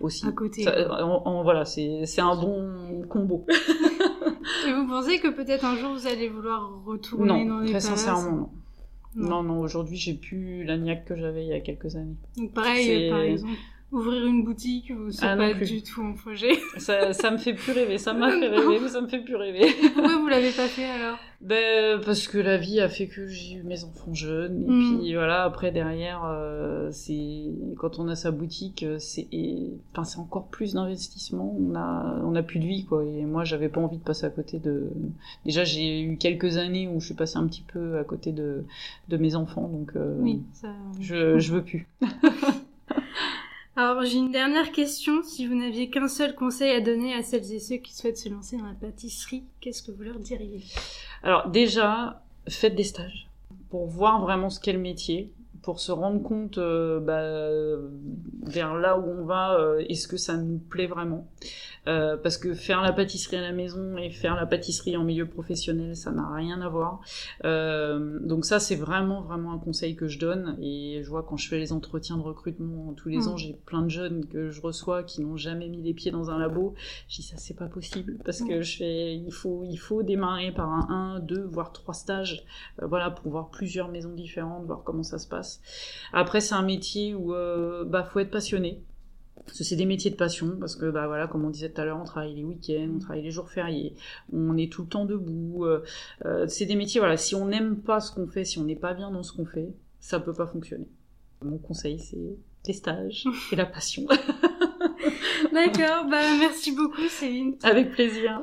Aussi. 0.00 0.26
à 0.26 0.32
côté. 0.32 0.62
Ça, 0.62 1.04
en- 1.06 1.22
en- 1.26 1.42
voilà, 1.42 1.64
c'est 1.64 2.02
un 2.20 2.34
bon 2.36 3.02
combo. 3.08 3.44
Et 4.68 4.72
vous 4.72 4.86
pensez 4.88 5.18
que 5.18 5.28
peut-être 5.28 5.64
un 5.64 5.76
jour 5.76 5.92
vous 5.94 6.06
allez 6.06 6.28
vouloir 6.28 6.70
retourner 6.84 7.44
dans 7.46 7.54
Non, 7.56 7.58
les 7.60 7.70
très 7.70 7.80
palaces 7.80 7.84
sincèrement, 8.00 8.36
non. 8.36 8.48
Non. 9.16 9.28
Non, 9.28 9.42
non, 9.42 9.60
aujourd'hui, 9.60 9.96
j'ai 9.96 10.14
plus 10.14 10.64
la 10.64 10.76
niaque 10.76 11.06
que 11.06 11.16
j'avais 11.16 11.44
il 11.44 11.48
y 11.48 11.54
a 11.54 11.60
quelques 11.60 11.96
années. 11.96 12.16
Donc 12.36 12.52
pareil, 12.52 13.10
par 13.10 13.20
exemple, 13.20 13.58
ouvrir 13.96 14.26
une 14.26 14.44
boutique, 14.44 14.92
ou 14.96 15.10
c'est 15.10 15.26
Ah, 15.26 15.36
pas 15.36 15.54
du 15.54 15.82
tout 15.82 16.02
un 16.02 16.12
projet. 16.12 16.52
Ça, 16.78 17.12
ça 17.12 17.30
me 17.30 17.38
fait 17.38 17.54
plus 17.54 17.72
rêver. 17.72 17.98
Ça 17.98 18.12
m'a 18.14 18.30
fait 18.38 18.48
rêver, 18.48 18.78
mais 18.80 18.88
ça 18.88 19.00
me 19.00 19.08
fait 19.08 19.20
plus 19.20 19.36
rêver. 19.36 19.66
Pourquoi 19.94 20.16
vous 20.18 20.28
l'avez 20.28 20.50
pas 20.50 20.66
fait 20.68 20.84
alors? 20.84 21.18
Ben, 21.42 22.00
parce 22.04 22.28
que 22.28 22.38
la 22.38 22.56
vie 22.56 22.80
a 22.80 22.88
fait 22.88 23.08
que 23.08 23.26
j'ai 23.26 23.56
eu 23.56 23.62
mes 23.62 23.84
enfants 23.84 24.14
jeunes. 24.14 24.64
Et 24.64 24.70
Mm. 24.70 24.98
puis 25.00 25.14
voilà, 25.14 25.44
après, 25.44 25.70
derrière, 25.70 26.22
euh, 26.24 26.88
c'est 26.92 27.44
quand 27.78 27.98
on 27.98 28.08
a 28.08 28.14
sa 28.16 28.30
boutique, 28.30 28.82
euh, 28.84 28.96
c'est 28.98 29.26
enfin, 29.92 30.04
c'est 30.04 30.18
encore 30.18 30.46
plus 30.46 30.74
d'investissement. 30.74 31.54
On 31.58 31.74
a, 31.74 32.20
on 32.24 32.34
a 32.34 32.42
plus 32.42 32.58
de 32.58 32.64
vie, 32.66 32.84
quoi. 32.86 33.04
Et 33.04 33.24
moi, 33.26 33.44
j'avais 33.44 33.68
pas 33.68 33.80
envie 33.80 33.98
de 33.98 34.02
passer 34.02 34.24
à 34.24 34.30
côté 34.30 34.58
de. 34.58 34.88
Déjà, 35.44 35.64
j'ai 35.64 36.00
eu 36.02 36.16
quelques 36.16 36.56
années 36.56 36.88
où 36.88 37.00
je 37.00 37.06
suis 37.06 37.14
passée 37.14 37.36
un 37.36 37.46
petit 37.46 37.64
peu 37.70 37.98
à 37.98 38.04
côté 38.04 38.32
de, 38.32 38.64
de 39.08 39.16
mes 39.18 39.36
enfants, 39.36 39.68
donc 39.68 39.92
euh, 39.96 40.16
Oui, 40.20 40.40
ça. 40.54 40.68
je, 41.00 41.38
je 41.38 41.52
veux 41.52 41.62
plus. 41.62 41.86
Alors 43.78 44.02
j'ai 44.04 44.16
une 44.16 44.32
dernière 44.32 44.72
question. 44.72 45.22
Si 45.22 45.46
vous 45.46 45.54
n'aviez 45.54 45.90
qu'un 45.90 46.08
seul 46.08 46.34
conseil 46.34 46.70
à 46.70 46.80
donner 46.80 47.12
à 47.12 47.22
celles 47.22 47.52
et 47.52 47.60
ceux 47.60 47.76
qui 47.76 47.94
souhaitent 47.94 48.16
se 48.16 48.30
lancer 48.30 48.56
dans 48.56 48.64
la 48.64 48.72
pâtisserie, 48.72 49.44
qu'est-ce 49.60 49.82
que 49.82 49.92
vous 49.92 50.02
leur 50.02 50.18
diriez? 50.18 50.64
Alors 51.22 51.50
déjà, 51.50 52.22
faites 52.48 52.74
des 52.74 52.84
stages 52.84 53.28
pour 53.68 53.86
voir 53.86 54.22
vraiment 54.22 54.48
ce 54.48 54.60
qu'est 54.60 54.72
le 54.72 54.78
métier, 54.78 55.30
pour 55.66 55.80
se 55.80 55.90
rendre 55.90 56.22
compte 56.22 56.58
euh, 56.58 57.00
bah, 57.00 57.84
vers 58.44 58.76
là 58.76 58.96
où 59.00 59.04
on 59.04 59.24
va, 59.24 59.58
euh, 59.58 59.84
est-ce 59.88 60.06
que 60.06 60.16
ça 60.16 60.36
nous 60.36 60.58
plaît 60.58 60.86
vraiment? 60.86 61.26
Euh, 61.88 62.16
Parce 62.16 62.38
que 62.38 62.54
faire 62.54 62.82
la 62.82 62.92
pâtisserie 62.92 63.36
à 63.38 63.40
la 63.40 63.50
maison 63.50 63.96
et 63.96 64.10
faire 64.10 64.36
la 64.36 64.46
pâtisserie 64.46 64.96
en 64.96 65.02
milieu 65.02 65.26
professionnel, 65.26 65.96
ça 65.96 66.12
n'a 66.12 66.32
rien 66.32 66.60
à 66.60 66.68
voir. 66.68 67.00
Donc 67.42 68.44
ça, 68.44 68.60
c'est 68.60 68.76
vraiment 68.76 69.22
vraiment 69.22 69.52
un 69.52 69.58
conseil 69.58 69.96
que 69.96 70.06
je 70.06 70.20
donne. 70.20 70.56
Et 70.62 71.00
je 71.02 71.08
vois 71.08 71.24
quand 71.24 71.36
je 71.36 71.48
fais 71.48 71.58
les 71.58 71.72
entretiens 71.72 72.16
de 72.16 72.22
recrutement 72.22 72.92
tous 72.96 73.08
les 73.08 73.18
Mm. 73.18 73.28
ans, 73.28 73.36
j'ai 73.36 73.54
plein 73.66 73.82
de 73.82 73.88
jeunes 73.88 74.26
que 74.26 74.50
je 74.50 74.60
reçois 74.60 75.02
qui 75.02 75.20
n'ont 75.20 75.36
jamais 75.36 75.68
mis 75.68 75.82
les 75.82 75.94
pieds 75.94 76.12
dans 76.12 76.30
un 76.30 76.38
labo. 76.38 76.74
Je 77.08 77.16
dis 77.16 77.22
ça, 77.22 77.36
c'est 77.38 77.56
pas 77.56 77.66
possible 77.66 78.18
parce 78.24 78.40
que 78.42 78.62
je 78.62 78.76
fais, 78.76 79.16
il 79.16 79.32
faut 79.32 79.64
il 79.64 79.78
faut 79.78 80.04
démarrer 80.04 80.52
par 80.52 80.68
un 80.68 81.16
1, 81.16 81.20
2, 81.20 81.42
voire 81.42 81.72
trois 81.72 81.94
stages, 81.94 82.44
voilà, 82.80 83.10
pour 83.10 83.32
voir 83.32 83.50
plusieurs 83.50 83.88
maisons 83.88 84.14
différentes, 84.14 84.64
voir 84.64 84.82
comment 84.84 85.02
ça 85.02 85.18
se 85.18 85.26
passe. 85.26 85.55
Après, 86.12 86.40
c'est 86.40 86.54
un 86.54 86.62
métier 86.62 87.14
où 87.14 87.34
euh, 87.34 87.84
bah 87.84 88.04
faut 88.04 88.20
être 88.20 88.30
passionné. 88.30 88.82
c'est 89.46 89.76
des 89.76 89.84
métiers 89.86 90.10
de 90.10 90.16
passion 90.16 90.56
parce 90.58 90.76
que 90.76 90.90
bah 90.90 91.06
voilà 91.06 91.26
comme 91.26 91.44
on 91.44 91.50
disait 91.50 91.70
tout 91.70 91.80
à 91.80 91.84
l'heure 91.84 91.98
on 92.00 92.04
travaille 92.04 92.34
les 92.34 92.44
week-ends 92.44 92.90
on 92.96 92.98
travaille 92.98 93.22
les 93.22 93.30
jours 93.30 93.48
fériés 93.48 93.94
on 94.32 94.56
est 94.56 94.72
tout 94.72 94.82
le 94.82 94.88
temps 94.88 95.04
debout 95.04 95.64
euh, 95.64 95.84
euh, 96.24 96.46
c'est 96.48 96.66
des 96.66 96.74
métiers 96.74 97.00
voilà 97.00 97.16
si 97.16 97.34
on 97.34 97.46
n'aime 97.46 97.76
pas 97.76 98.00
ce 98.00 98.10
qu'on 98.12 98.26
fait 98.26 98.44
si 98.44 98.58
on 98.58 98.64
n'est 98.64 98.74
pas 98.76 98.92
bien 98.94 99.10
dans 99.10 99.22
ce 99.22 99.32
qu'on 99.32 99.46
fait 99.46 99.68
ça 100.00 100.20
peut 100.20 100.32
pas 100.34 100.46
fonctionner. 100.46 100.88
Mon 101.44 101.58
conseil 101.58 101.98
c'est 101.98 102.36
les 102.66 102.72
stages 102.72 103.24
et 103.52 103.56
la 103.56 103.66
passion. 103.66 104.06
D'accord 105.52 106.06
bah 106.10 106.22
merci 106.40 106.72
beaucoup 106.72 107.08
Céline. 107.08 107.56
Avec 107.62 107.92
plaisir 107.92 108.42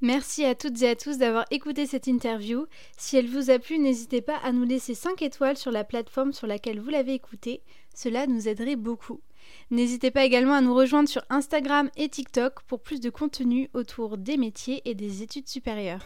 Merci 0.00 0.44
à 0.44 0.54
toutes 0.54 0.80
et 0.82 0.90
à 0.90 0.96
tous 0.96 1.18
d'avoir 1.18 1.44
écouté 1.50 1.86
cette 1.86 2.06
interview. 2.06 2.66
Si 2.96 3.16
elle 3.16 3.28
vous 3.28 3.50
a 3.50 3.58
plu, 3.58 3.78
n'hésitez 3.78 4.20
pas 4.20 4.36
à 4.44 4.52
nous 4.52 4.64
laisser 4.64 4.94
5 4.94 5.22
étoiles 5.22 5.56
sur 5.56 5.72
la 5.72 5.82
plateforme 5.82 6.32
sur 6.32 6.46
laquelle 6.46 6.80
vous 6.80 6.90
l'avez 6.90 7.14
écoutée. 7.14 7.62
Cela 7.94 8.28
nous 8.28 8.46
aiderait 8.46 8.76
beaucoup. 8.76 9.20
N'hésitez 9.70 10.12
pas 10.12 10.24
également 10.24 10.54
à 10.54 10.60
nous 10.60 10.74
rejoindre 10.74 11.08
sur 11.08 11.22
Instagram 11.30 11.90
et 11.96 12.08
TikTok 12.08 12.62
pour 12.68 12.80
plus 12.80 13.00
de 13.00 13.10
contenu 13.10 13.70
autour 13.74 14.18
des 14.18 14.36
métiers 14.36 14.82
et 14.84 14.94
des 14.94 15.22
études 15.22 15.48
supérieures. 15.48 16.04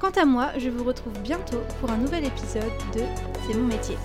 Quant 0.00 0.10
à 0.10 0.24
moi, 0.24 0.50
je 0.58 0.68
vous 0.68 0.82
retrouve 0.82 1.18
bientôt 1.20 1.60
pour 1.78 1.90
un 1.90 1.98
nouvel 1.98 2.24
épisode 2.24 2.72
de 2.94 3.02
C'est 3.46 3.54
mon 3.54 3.66
métier. 3.66 3.96